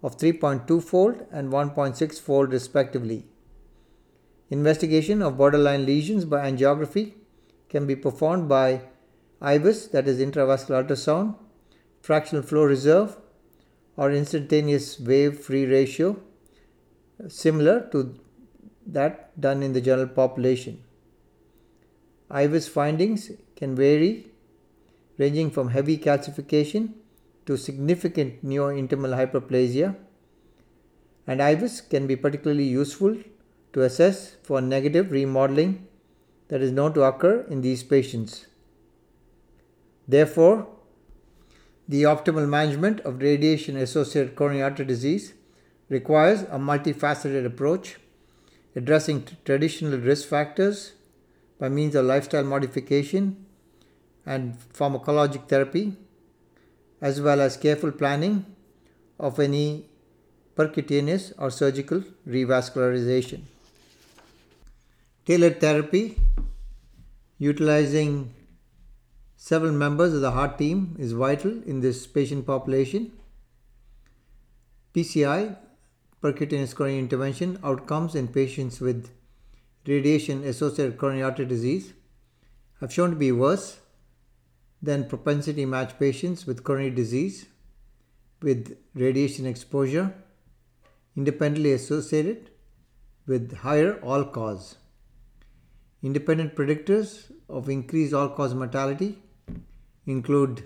of 0.04 0.18
3.2 0.18 0.84
fold 0.84 1.26
and 1.32 1.52
1.6 1.52 2.20
fold 2.20 2.52
respectively. 2.52 3.26
Investigation 4.50 5.22
of 5.22 5.38
borderline 5.38 5.86
lesions 5.86 6.26
by 6.26 6.50
angiography 6.50 7.14
can 7.70 7.88
be 7.88 7.96
performed 7.96 8.50
by 8.50 8.82
IVUS, 9.42 9.92
that 9.92 10.08
is 10.08 10.20
intravascular 10.20 10.86
ultrasound, 10.86 11.36
fractional 12.02 12.44
flow 12.44 12.64
reserve, 12.64 13.18
or 13.96 14.12
instantaneous 14.12 15.00
wave 15.00 15.40
free 15.40 15.66
ratio, 15.66 16.20
similar 17.28 17.88
to 17.92 18.16
that 18.86 19.40
done 19.40 19.64
in 19.64 19.74
the 19.74 19.82
general 19.82 20.08
population. 20.08 20.84
IVUS 22.30 22.70
findings 22.70 23.32
can 23.56 23.76
vary, 23.76 24.28
ranging 25.18 25.52
from 25.52 25.70
heavy 25.70 25.98
calcification 25.98 26.94
to 27.46 27.58
significant 27.58 28.46
neointimal 28.46 29.16
hyperplasia, 29.16 29.96
and 31.28 31.40
IVUS 31.40 31.90
can 31.90 32.08
be 32.08 32.16
particularly 32.16 32.66
useful 32.66 33.18
to 33.74 33.82
assess 33.84 34.36
for 34.44 34.62
negative 34.62 35.12
remodeling 35.12 35.88
that 36.50 36.62
is 36.62 36.72
known 36.72 36.94
to 36.94 37.04
occur 37.04 37.46
in 37.50 37.62
these 37.62 37.84
patients. 37.84 38.48
Therefore, 40.08 40.68
the 41.88 42.04
optimal 42.04 42.48
management 42.48 43.00
of 43.02 43.22
radiation 43.22 43.78
associated 43.78 44.36
coronary 44.36 44.64
artery 44.64 44.86
disease 44.86 45.34
requires 45.90 46.42
a 46.44 46.58
multifaceted 46.58 47.46
approach 47.46 47.98
addressing 48.76 49.28
traditional 49.46 50.00
risk 50.00 50.28
factors 50.28 50.94
by 51.60 51.70
means 51.70 51.96
of 51.96 52.06
lifestyle 52.06 52.44
modification 52.44 53.46
and 54.26 54.58
pharmacologic 54.74 55.48
therapy, 55.48 55.98
as 57.02 57.20
well 57.20 57.42
as 57.42 57.58
careful 57.58 57.92
planning 57.92 58.46
of 59.20 59.40
any 59.40 59.86
percutaneous 60.56 61.34
or 61.38 61.50
surgical 61.50 62.04
revascularization. 62.28 63.42
Tailored 65.26 65.60
therapy 65.60 66.18
utilizing 67.38 68.34
several 69.36 69.72
members 69.72 70.14
of 70.14 70.22
the 70.22 70.32
heart 70.32 70.58
team 70.58 70.96
is 71.00 71.14
vital 71.14 71.52
in 71.64 71.80
this 71.80 72.06
patient 72.06 72.46
population. 72.46 73.12
PCI, 74.94 75.58
percutaneous 76.22 76.76
coronary 76.76 77.00
intervention 77.00 77.58
outcomes 77.64 78.14
in 78.14 78.28
patients 78.28 78.80
with 78.80 79.10
radiation 79.88 80.44
associated 80.44 80.98
coronary 80.98 81.24
artery 81.24 81.46
disease 81.46 81.94
have 82.80 82.94
shown 82.94 83.10
to 83.10 83.16
be 83.16 83.32
worse 83.32 83.80
than 84.82 85.08
propensity 85.08 85.66
match 85.66 85.98
patients 86.00 86.46
with 86.46 86.64
coronary 86.64 86.92
disease 86.92 87.46
with 88.42 88.78
radiation 88.96 89.46
exposure 89.46 90.14
independently 91.16 91.74
associated 91.74 92.50
with 93.28 93.58
higher 93.58 94.00
all 94.02 94.24
cause. 94.26 94.78
Independent 96.02 96.56
predictors 96.56 97.32
of 97.48 97.70
increased 97.70 98.14
all 98.14 98.30
cause 98.30 98.54
mortality 98.54 99.18
include 100.06 100.64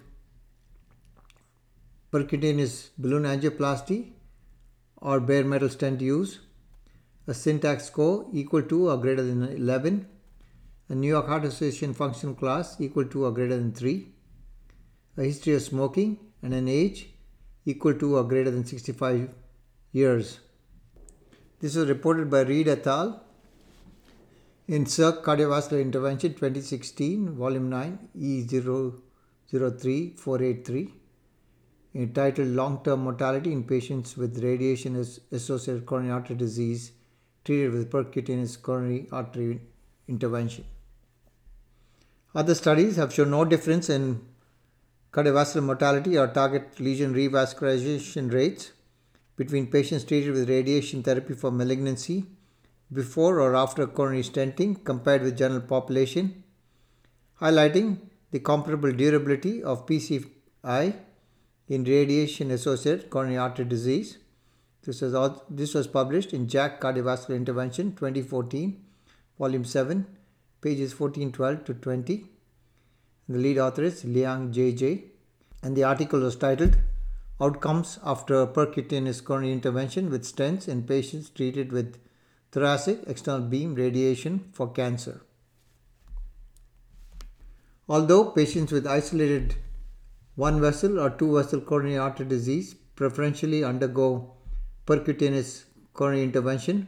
percutaneous 2.12 2.90
balloon 2.98 3.24
angioplasty 3.24 4.12
or 4.98 5.20
bare 5.20 5.44
metal 5.44 5.70
stent 5.70 6.00
use, 6.00 6.40
a 7.28 7.34
syntax 7.34 7.86
score 7.86 8.26
equal 8.32 8.62
to 8.62 8.90
or 8.90 8.98
greater 8.98 9.24
than 9.24 9.44
11, 9.44 10.08
a 10.88 10.94
New 10.94 11.08
York 11.08 11.28
Heart 11.28 11.46
Association 11.46 11.94
function 11.94 12.36
class 12.36 12.76
equal 12.80 13.06
to 13.06 13.26
or 13.26 13.32
greater 13.32 13.58
than 13.58 13.74
3, 13.74 14.08
a 15.18 15.24
history 15.24 15.56
of 15.56 15.64
smoking, 15.64 16.20
and 16.44 16.54
an 16.54 16.68
age 16.68 17.10
equal 17.66 17.96
to 17.96 18.18
or 18.18 18.24
greater 18.24 18.52
than 18.52 18.66
65 18.66 19.34
years. 19.92 20.42
This 21.60 21.76
was 21.76 21.88
reported 21.88 22.30
by 22.30 22.42
Reed 22.42 22.68
et 22.68 22.86
al. 22.86 23.24
in 24.68 24.86
Circ 24.86 25.24
Cardiovascular 25.24 25.82
Intervention 25.82 26.34
2016, 26.34 27.36
Volume 27.36 27.70
9, 27.70 28.10
E003483, 28.20 30.92
entitled 31.96 32.50
Long 32.50 32.84
Term 32.84 33.00
Mortality 33.02 33.52
in 33.52 33.64
Patients 33.64 34.16
with 34.18 34.44
Radiation 34.44 34.96
Associated 35.32 35.86
Coronary 35.86 36.12
Artery 36.12 36.36
Disease 36.36 36.92
Treated 37.44 37.74
with 37.74 37.92
Percutaneous 37.92 38.62
Coronary 38.62 39.08
Artery 39.12 39.62
Intervention. 40.08 40.66
Other 42.36 42.54
studies 42.54 42.98
have 42.98 43.14
shown 43.14 43.32
no 43.32 43.46
difference 43.46 43.90
in 43.90 44.22
cardiovascular 45.14 45.64
mortality 45.64 46.18
or 46.18 46.28
target 46.28 46.82
lesion 46.82 47.14
revascularization 47.14 48.34
rates 48.34 48.74
between 49.38 49.68
patients 49.68 50.04
treated 50.04 50.34
with 50.34 50.50
radiation 50.50 51.02
therapy 51.02 51.34
for 51.34 51.50
malignancy 51.50 52.26
before 52.92 53.40
or 53.40 53.56
after 53.56 53.88
coronary 53.88 54.24
stenting 54.24 54.84
compared 54.84 55.22
with 55.22 55.38
general 55.38 55.62
population, 55.62 56.44
highlighting 57.40 58.00
the 58.32 58.40
comparable 58.40 58.92
durability 58.92 59.64
of 59.64 59.86
PCI 59.86 60.94
in 61.70 61.84
radiation 61.86 62.52
associated 62.52 63.10
coronary 63.10 63.38
artery 63.38 63.66
disease. 63.66 64.18
This 64.84 65.02
was, 65.02 65.42
this 65.50 65.74
was 65.74 65.88
published 65.88 66.34
in 66.34 66.48
JACC 66.48 66.80
Cardiovascular 66.80 67.38
Intervention 67.38 67.96
2014, 67.96 68.84
Volume 69.40 69.64
7, 69.64 70.06
pages 70.66 71.00
1412 71.00 71.64
to 71.66 71.74
20. 71.76 72.26
The 73.30 73.38
lead 73.38 73.60
author 73.60 73.84
is 73.84 74.04
Liang 74.04 74.52
J.J. 74.52 75.04
and 75.62 75.76
the 75.76 75.84
article 75.84 76.22
was 76.22 76.36
titled 76.36 76.78
Outcomes 77.40 78.00
after 78.04 78.48
percutaneous 78.48 79.24
coronary 79.24 79.54
intervention 79.54 80.10
with 80.10 80.24
stents 80.24 80.68
in 80.68 80.82
patients 80.84 81.30
treated 81.30 81.72
with 81.72 82.00
thoracic 82.52 83.04
external 83.06 83.42
beam 83.42 83.76
radiation 83.76 84.40
for 84.54 84.72
cancer. 84.72 85.22
Although 87.88 88.32
patients 88.32 88.72
with 88.72 88.88
isolated 88.88 89.56
one 90.36 90.60
vessel 90.60 91.00
or 91.00 91.12
two 91.12 91.36
vessel 91.36 91.62
coronary 91.62 92.00
artery 92.00 92.26
disease 92.26 92.74
preferentially 92.96 93.64
undergo 93.64 94.34
percutaneous 94.88 95.66
coronary 95.94 96.24
intervention. 96.24 96.88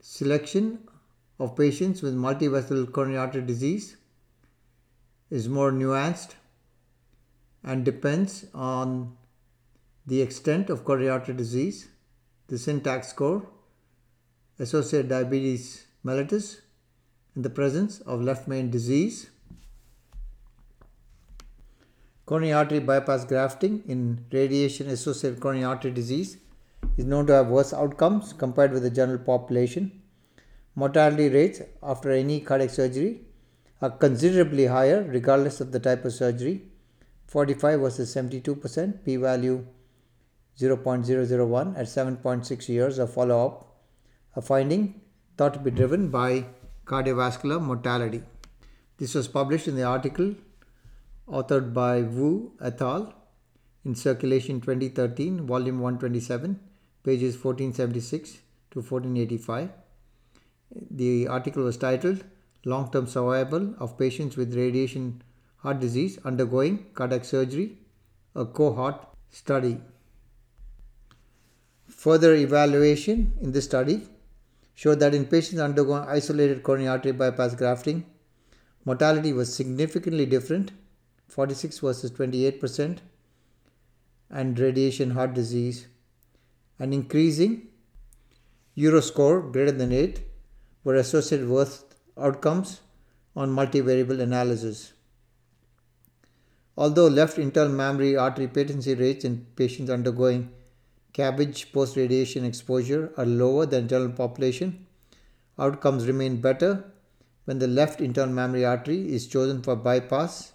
Selection 0.00 0.87
of 1.38 1.56
patients 1.56 2.02
with 2.02 2.14
multi-vessel 2.14 2.86
coronary 2.86 3.18
artery 3.18 3.42
disease 3.42 3.96
is 5.30 5.48
more 5.48 5.70
nuanced 5.70 6.34
and 7.62 7.84
depends 7.84 8.46
on 8.54 9.16
the 10.06 10.22
extent 10.22 10.70
of 10.70 10.84
coronary 10.84 11.10
artery 11.10 11.34
disease, 11.34 11.88
the 12.48 12.58
syntax 12.58 13.08
score, 13.08 13.46
associated 14.58 15.08
diabetes 15.08 15.86
mellitus, 16.04 16.60
and 17.34 17.44
the 17.44 17.50
presence 17.50 18.00
of 18.00 18.22
left 18.22 18.48
main 18.48 18.70
disease. 18.70 19.30
Coronary 22.26 22.52
artery 22.52 22.80
bypass 22.80 23.24
grafting 23.24 23.82
in 23.86 24.24
radiation 24.32 24.88
associated 24.88 25.40
coronary 25.40 25.64
artery 25.64 25.90
disease 25.90 26.38
is 26.96 27.04
known 27.04 27.26
to 27.26 27.32
have 27.32 27.48
worse 27.48 27.72
outcomes 27.72 28.32
compared 28.32 28.72
with 28.72 28.82
the 28.82 28.90
general 28.90 29.18
population. 29.18 29.97
Mortality 30.80 31.28
rates 31.28 31.60
after 31.82 32.10
any 32.12 32.38
cardiac 32.48 32.70
surgery 32.70 33.22
are 33.82 33.90
considerably 34.02 34.66
higher 34.66 34.98
regardless 35.14 35.60
of 35.60 35.72
the 35.72 35.80
type 35.86 36.04
of 36.04 36.12
surgery 36.12 36.62
45 37.26 37.80
versus 37.80 38.14
72%, 38.14 39.04
p 39.04 39.16
value 39.16 39.66
0.001 40.60 41.78
at 41.78 41.86
7.6 41.86 42.68
years 42.68 42.98
of 42.98 43.12
follow 43.12 43.46
up, 43.46 43.56
a 44.36 44.40
finding 44.40 45.00
thought 45.36 45.54
to 45.54 45.58
be 45.58 45.72
driven 45.72 46.10
by 46.10 46.46
cardiovascular 46.84 47.60
mortality. 47.60 48.22
This 48.98 49.14
was 49.14 49.26
published 49.26 49.66
in 49.66 49.74
the 49.74 49.82
article 49.82 50.34
authored 51.28 51.74
by 51.74 52.02
Wu 52.02 52.52
et 52.62 52.80
al. 52.80 53.12
in 53.84 53.96
Circulation 53.96 54.60
2013, 54.60 55.44
volume 55.44 55.80
127, 55.80 56.58
pages 57.02 57.34
1476 57.34 58.38
to 58.70 58.80
1485. 58.80 59.70
The 60.70 61.26
article 61.28 61.64
was 61.64 61.76
titled 61.76 62.24
Long 62.64 62.90
Term 62.90 63.06
Survival 63.06 63.74
of 63.78 63.98
Patients 63.98 64.36
with 64.36 64.54
Radiation 64.54 65.22
Heart 65.58 65.80
Disease 65.80 66.18
Undergoing 66.24 66.86
Cardiac 66.94 67.24
Surgery, 67.24 67.78
a 68.34 68.44
cohort 68.44 69.06
study. 69.30 69.80
Further 71.88 72.34
evaluation 72.34 73.32
in 73.40 73.52
this 73.52 73.64
study 73.64 74.06
showed 74.74 75.00
that 75.00 75.14
in 75.14 75.24
patients 75.24 75.60
undergoing 75.60 76.04
isolated 76.06 76.62
coronary 76.62 76.88
artery 76.88 77.12
bypass 77.12 77.54
grafting, 77.54 78.04
mortality 78.84 79.32
was 79.32 79.54
significantly 79.54 80.26
different 80.26 80.72
46 81.28 81.78
versus 81.80 82.10
28%, 82.10 82.98
and 84.30 84.58
radiation 84.58 85.10
heart 85.10 85.34
disease, 85.34 85.88
and 86.78 86.94
increasing 86.94 87.68
Euroscore 88.76 89.52
greater 89.52 89.72
than 89.72 89.92
8 89.92 90.20
were 90.84 90.94
associated 90.96 91.48
with 91.48 91.84
outcomes 92.16 92.80
on 93.36 93.50
multivariable 93.50 94.20
analysis. 94.20 94.92
Although 96.76 97.08
left 97.08 97.38
internal 97.38 97.72
mammary 97.72 98.16
artery 98.16 98.46
patency 98.46 98.94
rates 98.94 99.24
in 99.24 99.46
patients 99.56 99.90
undergoing 99.90 100.52
CABG 101.12 101.72
post 101.72 101.96
radiation 101.96 102.44
exposure 102.44 103.12
are 103.16 103.26
lower 103.26 103.66
than 103.66 103.88
general 103.88 104.12
population, 104.12 104.86
outcomes 105.58 106.06
remain 106.06 106.40
better 106.40 106.84
when 107.46 107.58
the 107.58 107.66
left 107.66 108.00
internal 108.00 108.32
mammary 108.32 108.64
artery 108.64 109.12
is 109.12 109.26
chosen 109.26 109.62
for 109.62 109.74
bypass 109.74 110.52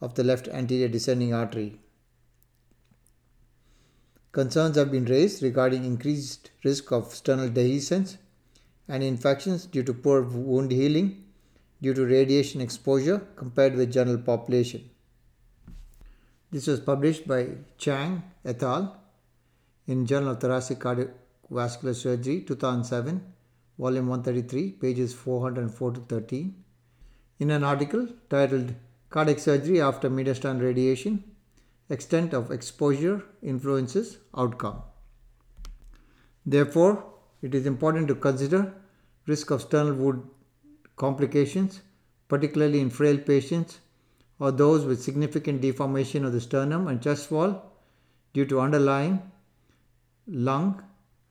of 0.00 0.14
the 0.14 0.22
left 0.22 0.48
anterior 0.48 0.88
descending 0.88 1.34
artery. 1.34 1.80
Concerns 4.32 4.76
have 4.76 4.92
been 4.92 5.06
raised 5.06 5.42
regarding 5.42 5.84
increased 5.84 6.52
risk 6.62 6.92
of 6.92 7.12
sternal 7.12 7.48
dehiscence 7.48 8.18
and 8.90 9.04
infections 9.04 9.66
due 9.74 9.84
to 9.88 9.94
poor 9.94 10.22
wound 10.22 10.72
healing 10.72 11.08
due 11.80 11.94
to 11.94 12.04
radiation 12.04 12.60
exposure 12.60 13.18
compared 13.36 13.74
with 13.74 13.92
general 13.92 14.18
population. 14.18 14.90
This 16.50 16.66
was 16.66 16.80
published 16.80 17.28
by 17.28 17.40
Chang 17.78 18.22
et 18.44 18.62
al. 18.62 18.96
in 19.86 20.06
Journal 20.06 20.32
of 20.32 20.40
Thoracic 20.40 20.80
Cardiovascular 20.80 21.94
Surgery 21.94 22.40
2007, 22.40 23.22
volume 23.78 24.08
133, 24.08 24.72
pages 24.72 25.14
404 25.14 25.92
to 25.92 26.00
13. 26.00 26.64
In 27.38 27.50
an 27.50 27.62
article 27.62 28.08
titled 28.28 28.74
Cardiac 29.10 29.38
Surgery 29.38 29.80
After 29.80 30.10
Mediastinal 30.10 30.60
Radiation 30.60 31.22
Extent 31.88 32.34
of 32.34 32.50
Exposure 32.50 33.22
Influences 33.42 34.18
Outcome. 34.36 34.82
Therefore, 36.44 37.04
it 37.42 37.54
is 37.54 37.66
important 37.66 38.08
to 38.08 38.14
consider 38.14 38.74
risk 39.32 39.50
of 39.50 39.62
sternal 39.62 39.94
wound 39.94 40.28
complications, 40.96 41.80
particularly 42.28 42.80
in 42.80 42.90
frail 42.90 43.18
patients 43.18 43.80
or 44.38 44.50
those 44.50 44.84
with 44.84 45.02
significant 45.02 45.60
deformation 45.60 46.24
of 46.24 46.32
the 46.32 46.40
sternum 46.40 46.88
and 46.88 47.02
chest 47.02 47.30
wall 47.30 47.52
due 48.34 48.46
to 48.52 48.60
underlying 48.60 49.16
lung 50.26 50.82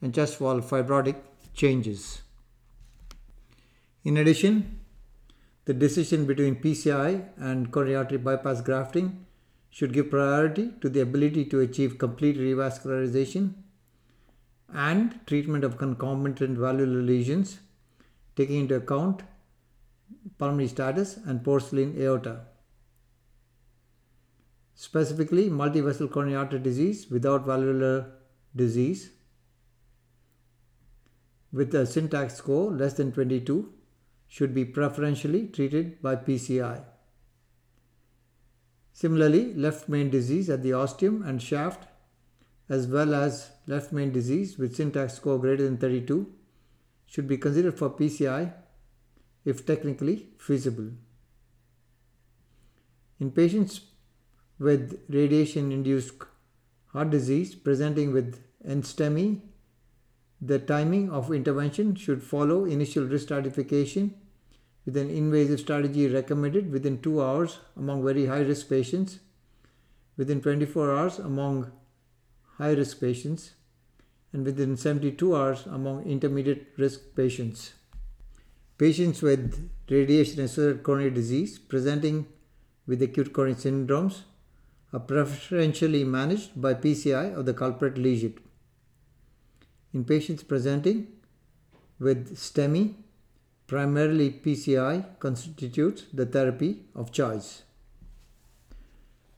and 0.01 0.13
chest 0.13 0.39
wall 0.41 0.61
fibrotic 0.61 1.15
changes. 1.53 2.21
In 4.03 4.17
addition, 4.17 4.79
the 5.65 5.73
decision 5.73 6.25
between 6.25 6.55
PCI 6.55 7.29
and 7.37 7.71
coronary 7.71 7.95
artery 7.95 8.17
bypass 8.17 8.61
grafting 8.61 9.25
should 9.69 9.93
give 9.93 10.09
priority 10.09 10.71
to 10.81 10.89
the 10.89 11.01
ability 11.01 11.45
to 11.45 11.59
achieve 11.59 11.97
complete 11.97 12.37
revascularization 12.37 13.53
and 14.73 15.19
treatment 15.27 15.63
of 15.63 15.77
concomitant 15.77 16.57
valvular 16.57 17.01
lesions, 17.01 17.59
taking 18.39 18.61
into 18.65 18.75
account 18.81 19.23
pulmonary 20.37 20.69
status 20.75 21.17
and 21.25 21.43
porcelain 21.47 21.93
aorta 22.05 22.35
specifically 24.87 25.49
multi-vessel 25.61 26.07
coronary 26.07 26.37
artery 26.41 26.61
disease 26.67 27.07
without 27.15 27.45
valvular 27.45 27.95
disease 28.55 29.09
with 31.51 31.73
a 31.75 31.85
syntax 31.85 32.35
score 32.35 32.71
less 32.71 32.93
than 32.93 33.11
22 33.11 33.73
should 34.27 34.53
be 34.53 34.63
preferentially 34.63 35.47
treated 35.47 36.01
by 36.01 36.15
PCI. 36.15 36.83
Similarly, 38.93 39.53
left 39.55 39.89
main 39.89 40.09
disease 40.09 40.49
at 40.49 40.61
the 40.61 40.73
ostium 40.73 41.23
and 41.23 41.41
shaft 41.41 41.87
as 42.69 42.85
well 42.85 43.15
as 43.15 43.49
left 43.65 43.91
main 43.91 44.11
disease 44.11 44.57
with 44.57 44.75
syntax 44.75 45.15
score 45.15 45.39
greater 45.39 45.63
than 45.63 45.77
32 45.77 46.31
should 47.09 47.27
be 47.27 47.37
considered 47.37 47.77
for 47.77 47.89
PCI 47.89 48.53
if 49.43 49.65
technically 49.65 50.27
feasible. 50.37 50.91
In 53.19 53.31
patients 53.31 53.81
with 54.59 54.99
radiation 55.09 55.71
induced 55.71 56.13
heart 56.93 57.09
disease 57.09 57.55
presenting 57.55 58.13
with 58.13 58.41
NSTEMI, 58.65 59.41
the 60.41 60.59
timing 60.59 61.09
of 61.09 61.31
intervention 61.33 61.95
should 61.95 62.23
follow 62.23 62.65
initial 62.65 63.05
risk 63.05 63.25
stratification 63.25 64.13
with 64.85 64.95
an 64.95 65.09
invasive 65.09 65.59
strategy 65.59 66.07
recommended 66.07 66.71
within 66.71 67.01
2 67.01 67.21
hours 67.21 67.59
among 67.75 68.03
very 68.03 68.25
high 68.27 68.39
risk 68.39 68.69
patients, 68.69 69.19
within 70.15 70.41
24 70.41 70.95
hours 70.95 71.19
among 71.19 71.71
high 72.57 72.71
risk 72.71 72.99
patients, 72.99 73.51
and 74.31 74.45
within 74.45 74.77
72 74.77 75.35
hours 75.35 75.65
among 75.65 76.03
intermediate 76.03 76.67
risk 76.77 77.01
patients. 77.15 77.73
Patients 78.77 79.21
with 79.21 79.69
radiation 79.89 80.41
associated 80.41 80.83
coronary 80.83 81.11
disease 81.11 81.59
presenting 81.59 82.27
with 82.87 83.01
acute 83.01 83.33
coronary 83.33 83.59
syndromes 83.59 84.21
are 84.93 84.99
preferentially 84.99 86.03
managed 86.03 86.59
by 86.59 86.73
PCI 86.73 87.35
of 87.35 87.45
the 87.45 87.53
culprit 87.53 87.97
lesion. 87.97 88.35
In 89.93 90.05
patients 90.05 90.43
presenting 90.43 91.07
with 91.99 92.37
STEMI, 92.37 92.95
primarily 93.67 94.31
PCI 94.31 95.19
constitutes 95.19 96.05
the 96.13 96.25
therapy 96.25 96.85
of 96.95 97.11
choice. 97.11 97.63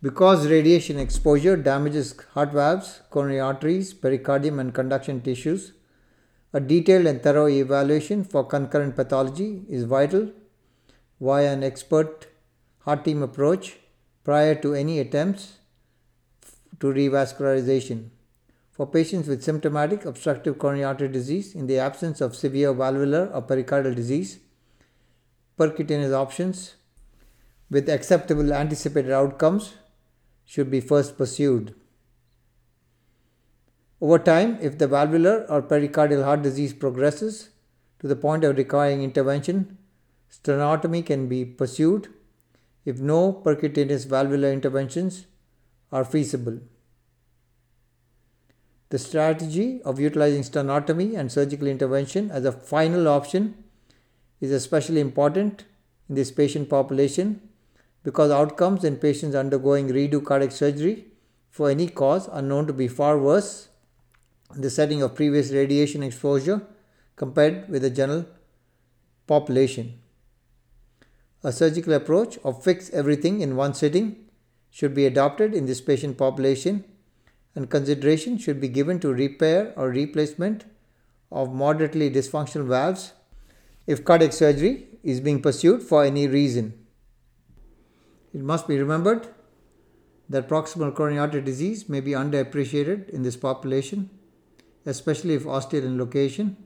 Because 0.01 0.47
radiation 0.47 0.97
exposure 0.97 1.55
damages 1.55 2.15
heart 2.33 2.51
valves, 2.53 3.01
coronary 3.11 3.39
arteries, 3.39 3.93
pericardium, 3.93 4.59
and 4.59 4.73
conduction 4.73 5.21
tissues, 5.21 5.73
a 6.53 6.59
detailed 6.59 7.05
and 7.05 7.21
thorough 7.21 7.47
evaluation 7.47 8.23
for 8.23 8.43
concurrent 8.43 8.95
pathology 8.95 9.61
is 9.69 9.83
vital 9.83 10.31
via 11.19 11.53
an 11.53 11.63
expert 11.63 12.27
heart 12.79 13.05
team 13.05 13.21
approach 13.21 13.77
prior 14.23 14.55
to 14.55 14.73
any 14.73 14.97
attempts 14.97 15.59
to 16.79 16.87
revascularization. 16.87 18.09
For 18.71 18.87
patients 18.87 19.27
with 19.27 19.43
symptomatic 19.43 20.05
obstructive 20.05 20.57
coronary 20.57 20.83
artery 20.83 21.09
disease 21.09 21.53
in 21.53 21.67
the 21.67 21.77
absence 21.77 22.21
of 22.21 22.35
severe 22.35 22.73
valvular 22.73 23.27
or 23.27 23.43
pericardial 23.43 23.95
disease, 23.95 24.39
percutaneous 25.59 26.13
options 26.13 26.73
with 27.69 27.87
acceptable 27.87 28.51
anticipated 28.51 29.11
outcomes 29.11 29.75
should 30.45 30.69
be 30.69 30.81
first 30.81 31.17
pursued. 31.17 31.75
Over 34.01 34.17
time, 34.17 34.57
if 34.61 34.77
the 34.77 34.87
valvular 34.87 35.45
or 35.47 35.61
pericardial 35.61 36.23
heart 36.23 36.41
disease 36.41 36.73
progresses 36.73 37.49
to 37.99 38.07
the 38.07 38.15
point 38.15 38.43
of 38.43 38.57
requiring 38.57 39.03
intervention, 39.03 39.77
sternotomy 40.31 41.05
can 41.05 41.27
be 41.27 41.45
pursued 41.45 42.07
if 42.83 42.99
no 42.99 43.31
percutaneous 43.31 44.07
valvular 44.07 44.51
interventions 44.51 45.27
are 45.91 46.03
feasible. 46.03 46.59
The 48.89 48.97
strategy 48.99 49.81
of 49.83 49.99
utilizing 49.99 50.41
sternotomy 50.41 51.17
and 51.17 51.31
surgical 51.31 51.67
intervention 51.67 52.31
as 52.31 52.43
a 52.43 52.51
final 52.51 53.07
option 53.07 53.63
is 54.41 54.51
especially 54.51 54.99
important 54.99 55.65
in 56.09 56.15
this 56.15 56.31
patient 56.31 56.69
population 56.69 57.39
because 58.03 58.31
outcomes 58.31 58.83
in 58.83 58.97
patients 58.97 59.35
undergoing 59.35 59.89
redo 59.89 60.23
cardiac 60.23 60.51
surgery 60.51 61.05
for 61.49 61.69
any 61.69 61.87
cause 61.87 62.27
are 62.27 62.41
known 62.41 62.65
to 62.67 62.73
be 62.73 62.87
far 62.87 63.17
worse 63.17 63.69
in 64.55 64.61
the 64.61 64.69
setting 64.69 65.01
of 65.01 65.15
previous 65.15 65.51
radiation 65.51 66.03
exposure 66.03 66.61
compared 67.15 67.69
with 67.69 67.81
the 67.83 67.89
general 67.89 68.25
population. 69.27 69.99
A 71.43 71.51
surgical 71.51 71.93
approach 71.93 72.37
of 72.43 72.63
fix 72.63 72.89
everything 72.91 73.41
in 73.41 73.55
one 73.55 73.73
sitting 73.73 74.25
should 74.69 74.93
be 74.93 75.05
adopted 75.05 75.53
in 75.53 75.65
this 75.65 75.81
patient 75.81 76.17
population 76.17 76.83
and 77.55 77.69
consideration 77.69 78.37
should 78.37 78.61
be 78.61 78.67
given 78.67 78.99
to 78.99 79.13
repair 79.13 79.73
or 79.75 79.89
replacement 79.89 80.65
of 81.31 81.53
moderately 81.53 82.09
dysfunctional 82.09 82.67
valves 82.67 83.13
if 83.87 84.05
cardiac 84.05 84.33
surgery 84.33 84.87
is 85.03 85.19
being 85.19 85.41
pursued 85.41 85.81
for 85.81 86.03
any 86.03 86.27
reason. 86.27 86.80
It 88.33 88.41
must 88.41 88.67
be 88.67 88.77
remembered 88.77 89.27
that 90.29 90.47
proximal 90.47 90.95
coronary 90.95 91.19
artery 91.19 91.41
disease 91.41 91.89
may 91.89 91.99
be 91.99 92.11
underappreciated 92.11 93.09
in 93.09 93.23
this 93.23 93.35
population 93.35 94.09
especially 94.85 95.35
if 95.35 95.43
ostial 95.43 95.83
in 95.83 95.97
location. 95.97 96.57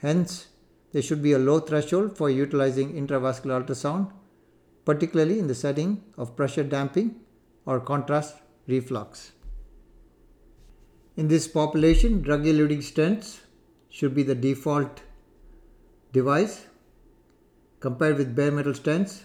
Hence, 0.00 0.48
there 0.92 1.02
should 1.02 1.22
be 1.22 1.32
a 1.32 1.38
low 1.38 1.60
threshold 1.60 2.16
for 2.16 2.30
utilizing 2.30 2.94
intravascular 2.94 3.64
ultrasound, 3.64 4.10
particularly 4.84 5.38
in 5.38 5.46
the 5.46 5.54
setting 5.54 6.02
of 6.16 6.36
pressure 6.36 6.64
damping 6.64 7.16
or 7.66 7.80
contrast 7.80 8.36
reflux. 8.66 9.32
In 11.16 11.28
this 11.28 11.48
population, 11.48 12.22
drug 12.22 12.44
eluting 12.44 12.78
stents 12.78 13.40
should 13.90 14.14
be 14.14 14.22
the 14.22 14.34
default 14.34 15.02
device. 16.12 16.66
Compared 17.80 18.16
with 18.18 18.34
bare 18.34 18.50
metal 18.50 18.72
stents, 18.72 19.22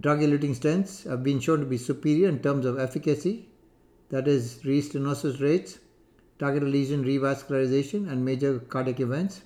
drug 0.00 0.20
eluting 0.20 0.56
stents 0.56 1.08
have 1.08 1.22
been 1.22 1.40
shown 1.40 1.60
to 1.60 1.66
be 1.66 1.78
superior 1.78 2.28
in 2.28 2.40
terms 2.40 2.64
of 2.66 2.78
efficacy, 2.78 3.48
that 4.10 4.28
is, 4.28 4.60
restenosis 4.64 5.40
rates 5.40 5.78
targeted 6.38 6.68
lesion 6.68 7.04
revascularization 7.04 8.10
and 8.10 8.24
major 8.24 8.58
cardiac 8.58 8.98
events, 8.98 9.42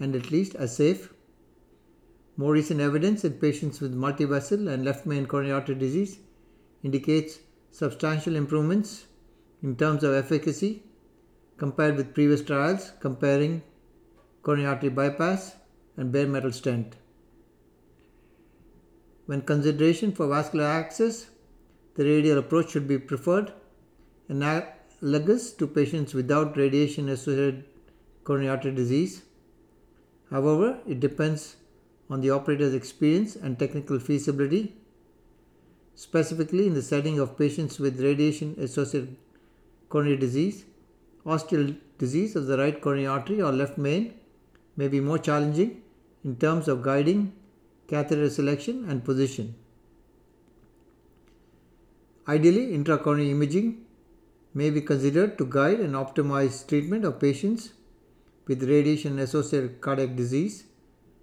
and 0.00 0.16
at 0.16 0.30
least 0.32 0.56
as 0.56 0.74
safe. 0.76 1.12
More 2.36 2.52
recent 2.52 2.80
evidence 2.80 3.24
in 3.24 3.34
patients 3.34 3.80
with 3.80 3.94
multivessel 3.94 4.68
and 4.72 4.84
left 4.84 5.06
main 5.06 5.26
coronary 5.26 5.54
artery 5.54 5.76
disease 5.76 6.18
indicates 6.82 7.38
substantial 7.70 8.34
improvements 8.34 9.06
in 9.62 9.76
terms 9.76 10.02
of 10.02 10.14
efficacy 10.14 10.82
compared 11.56 11.96
with 11.96 12.12
previous 12.12 12.42
trials 12.42 12.92
comparing 13.00 13.62
coronary 14.42 14.68
artery 14.68 14.90
bypass 14.90 15.56
and 15.96 16.12
bare 16.12 16.26
metal 16.26 16.52
stent. 16.52 16.96
When 19.26 19.42
consideration 19.42 20.12
for 20.12 20.28
vascular 20.28 20.66
access, 20.66 21.26
the 21.96 22.04
radial 22.04 22.38
approach 22.38 22.70
should 22.70 22.86
be 22.86 22.98
preferred 22.98 23.52
analogous 24.28 25.52
to 25.52 25.66
patients 25.66 26.14
without 26.14 26.56
radiation 26.56 27.08
associated 27.08 27.64
coronary 28.24 28.50
artery 28.50 28.74
disease. 28.74 29.22
However, 30.30 30.78
it 30.86 31.00
depends 31.00 31.56
on 32.08 32.20
the 32.20 32.30
operator's 32.30 32.74
experience 32.74 33.34
and 33.36 33.58
technical 33.58 33.98
feasibility. 33.98 34.76
Specifically, 35.94 36.66
in 36.66 36.74
the 36.74 36.82
setting 36.82 37.18
of 37.18 37.38
patients 37.38 37.78
with 37.78 38.00
radiation 38.00 38.54
associated 38.58 39.16
coronary 39.88 40.16
disease, 40.18 40.64
ostial 41.24 41.76
disease 41.98 42.36
of 42.36 42.46
the 42.46 42.58
right 42.58 42.80
coronary 42.80 43.06
artery 43.06 43.42
or 43.42 43.50
left 43.50 43.78
main 43.78 44.14
may 44.76 44.86
be 44.86 45.00
more 45.00 45.18
challenging 45.18 45.82
in 46.22 46.36
terms 46.36 46.68
of 46.68 46.82
guiding 46.82 47.32
catheter 47.88 48.28
selection 48.28 48.84
and 48.88 49.04
position. 49.04 49.54
Ideally, 52.28 52.76
intracoronary 52.76 53.30
imaging 53.30 53.84
may 54.52 54.70
be 54.70 54.80
considered 54.80 55.38
to 55.38 55.46
guide 55.46 55.80
and 55.80 55.94
optimize 55.94 56.66
treatment 56.66 57.04
of 57.04 57.20
patients 57.20 57.72
with 58.46 58.62
radiation 58.62 59.18
associated 59.18 59.80
cardiac 59.80 60.16
disease 60.16 60.64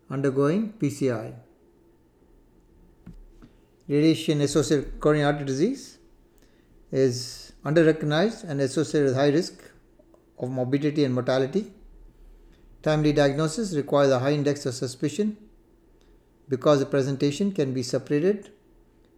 undergoing 0.10 0.74
PCI. 0.80 1.34
Radiation 3.88 4.42
associated 4.42 5.00
coronary 5.00 5.26
artery 5.26 5.46
disease 5.46 5.98
is 6.92 7.54
under 7.66 7.84
recognized 7.84 8.46
and 8.46 8.62
associated 8.62 9.08
with 9.08 9.16
high 9.16 9.30
risk 9.30 9.72
of 10.40 10.50
morbidity 10.50 11.04
and 11.04 11.14
mortality. 11.14 11.72
Timely 12.82 13.14
diagnosis 13.14 13.76
requires 13.76 14.12
a 14.12 14.20
high 14.20 14.32
index 14.32 14.66
of 14.66 14.74
suspicion 14.74 15.38
because 16.50 16.80
the 16.80 16.86
presentation 16.86 17.52
can 17.52 17.74
be 17.74 17.84
separated 17.84 18.52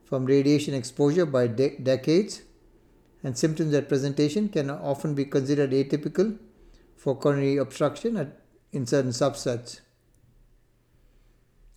from 0.06 0.26
radiation 0.26 0.74
exposure 0.74 1.26
by 1.26 1.48
de- 1.48 1.78
decades 1.78 2.42
and 3.24 3.38
symptoms 3.38 3.74
at 3.74 3.90
presentation 3.90 4.50
can 4.50 4.70
often 4.70 5.16
be 5.16 5.26
considered 5.26 5.72
atypical 5.72 6.38
for 6.96 7.16
coronary 7.16 7.58
obstruction 7.58 8.18
at, 8.18 8.40
in 8.72 8.86
certain 8.86 9.12
subsets. 9.12 9.80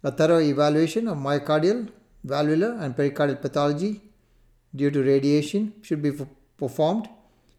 A 0.03 0.13
thorough 0.13 0.41
evaluation 0.41 1.09
of 1.09 1.17
myocardial, 1.19 1.89
valvular, 2.23 2.73
and 2.79 2.95
pericardial 2.95 3.41
pathology 3.41 4.03
due 4.75 4.91
to 4.91 5.03
radiation 5.03 5.73
should 5.83 6.03
be 6.03 6.13
performed 6.59 7.09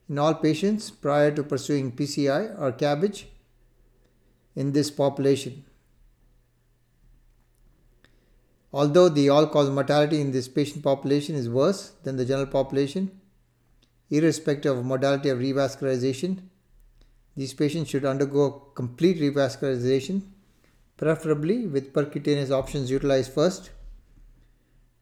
in 0.08 0.20
all 0.20 0.36
patients 0.36 0.90
prior 0.92 1.32
to 1.32 1.44
pursuing 1.44 1.92
PCI 1.92 2.60
or 2.60 2.72
CABG 2.72 3.26
in 4.56 4.72
this 4.72 4.92
population. 4.92 5.66
Although 8.72 9.09
the 9.09 9.30
all 9.30 9.47
cause 9.47 9.70
mortality 9.70 10.22
in 10.22 10.32
this 10.32 10.47
patient 10.47 10.84
population 10.84 11.36
is 11.36 11.49
worse 11.49 11.93
than 12.03 12.17
the 12.17 12.26
general 12.26 12.47
population, 12.47 13.20
irrespective 14.09 14.78
of 14.78 14.86
modality 14.86 15.30
of 15.30 15.39
revascularization. 15.39 16.39
These 17.36 17.53
patients 17.53 17.89
should 17.89 18.05
undergo 18.05 18.51
complete 18.76 19.20
revascularization, 19.20 20.22
preferably 20.97 21.65
with 21.65 21.93
percutaneous 21.93 22.51
options 22.51 22.91
utilized 22.91 23.34
first, 23.34 23.72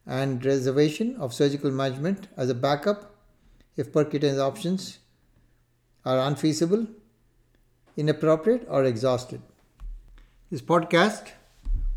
and 0.06 0.46
reservation 0.46 1.16
of 1.18 1.34
surgical 1.34 1.72
management 1.72 2.28
as 2.38 2.50
a 2.50 2.56
backup 2.56 3.16
if 3.76 3.92
percutaneous 3.92 4.40
options 4.40 5.00
are 6.06 6.20
unfeasible, 6.20 6.88
inappropriate, 7.98 8.66
or 8.70 8.86
exhausted. 8.86 9.42
This 10.50 10.62
podcast 10.62 11.32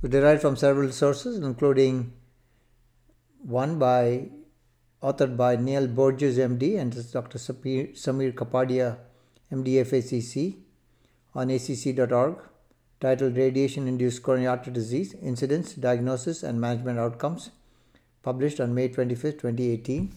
was 0.00 0.10
derived 0.10 0.40
from 0.40 0.56
several 0.56 0.90
sources, 0.92 1.38
including 1.38 2.12
one 3.42 3.78
by 3.78 4.28
authored 5.02 5.36
by 5.36 5.56
Neil 5.56 5.86
Borges, 5.86 6.38
MD, 6.38 6.78
and 6.78 6.92
Dr. 7.12 7.38
Samir 7.38 8.34
Kapadia, 8.34 8.98
MD, 9.50 9.84
FACC, 9.84 10.56
on 11.34 11.50
acc.org, 11.50 12.38
titled 13.00 13.36
Radiation 13.36 13.88
Induced 13.88 14.22
Coronary 14.22 14.46
Artery 14.46 14.72
Disease 14.72 15.14
Incidence, 15.14 15.74
Diagnosis, 15.74 16.42
and 16.42 16.60
Management 16.60 16.98
Outcomes, 16.98 17.50
published 18.22 18.60
on 18.60 18.74
May 18.74 18.88
25, 18.88 19.38
2018, 19.38 20.12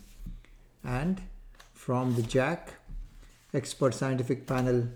and 0.83 1.21
from 1.73 2.15
the 2.15 2.21
JACC 2.21 2.69
Expert 3.53 3.93
Scientific 3.93 4.45
Panel 4.45 4.87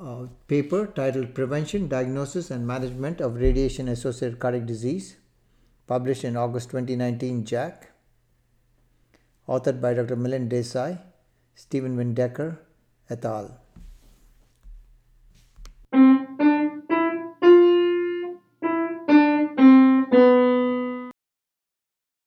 uh, 0.00 0.26
paper 0.46 0.86
titled 0.86 1.34
Prevention, 1.34 1.88
Diagnosis, 1.88 2.50
and 2.50 2.66
Management 2.66 3.20
of 3.20 3.36
Radiation 3.36 3.88
Associated 3.88 4.38
Cardiac 4.38 4.66
Disease, 4.66 5.16
published 5.86 6.24
in 6.24 6.36
August 6.36 6.70
2019, 6.70 7.44
JACC, 7.44 7.84
authored 9.48 9.80
by 9.80 9.94
Dr. 9.94 10.16
Milind 10.16 10.50
Desai, 10.50 11.00
Stephen 11.54 11.96
Windecker 11.96 12.58
et 13.10 13.24
al. 13.24 13.60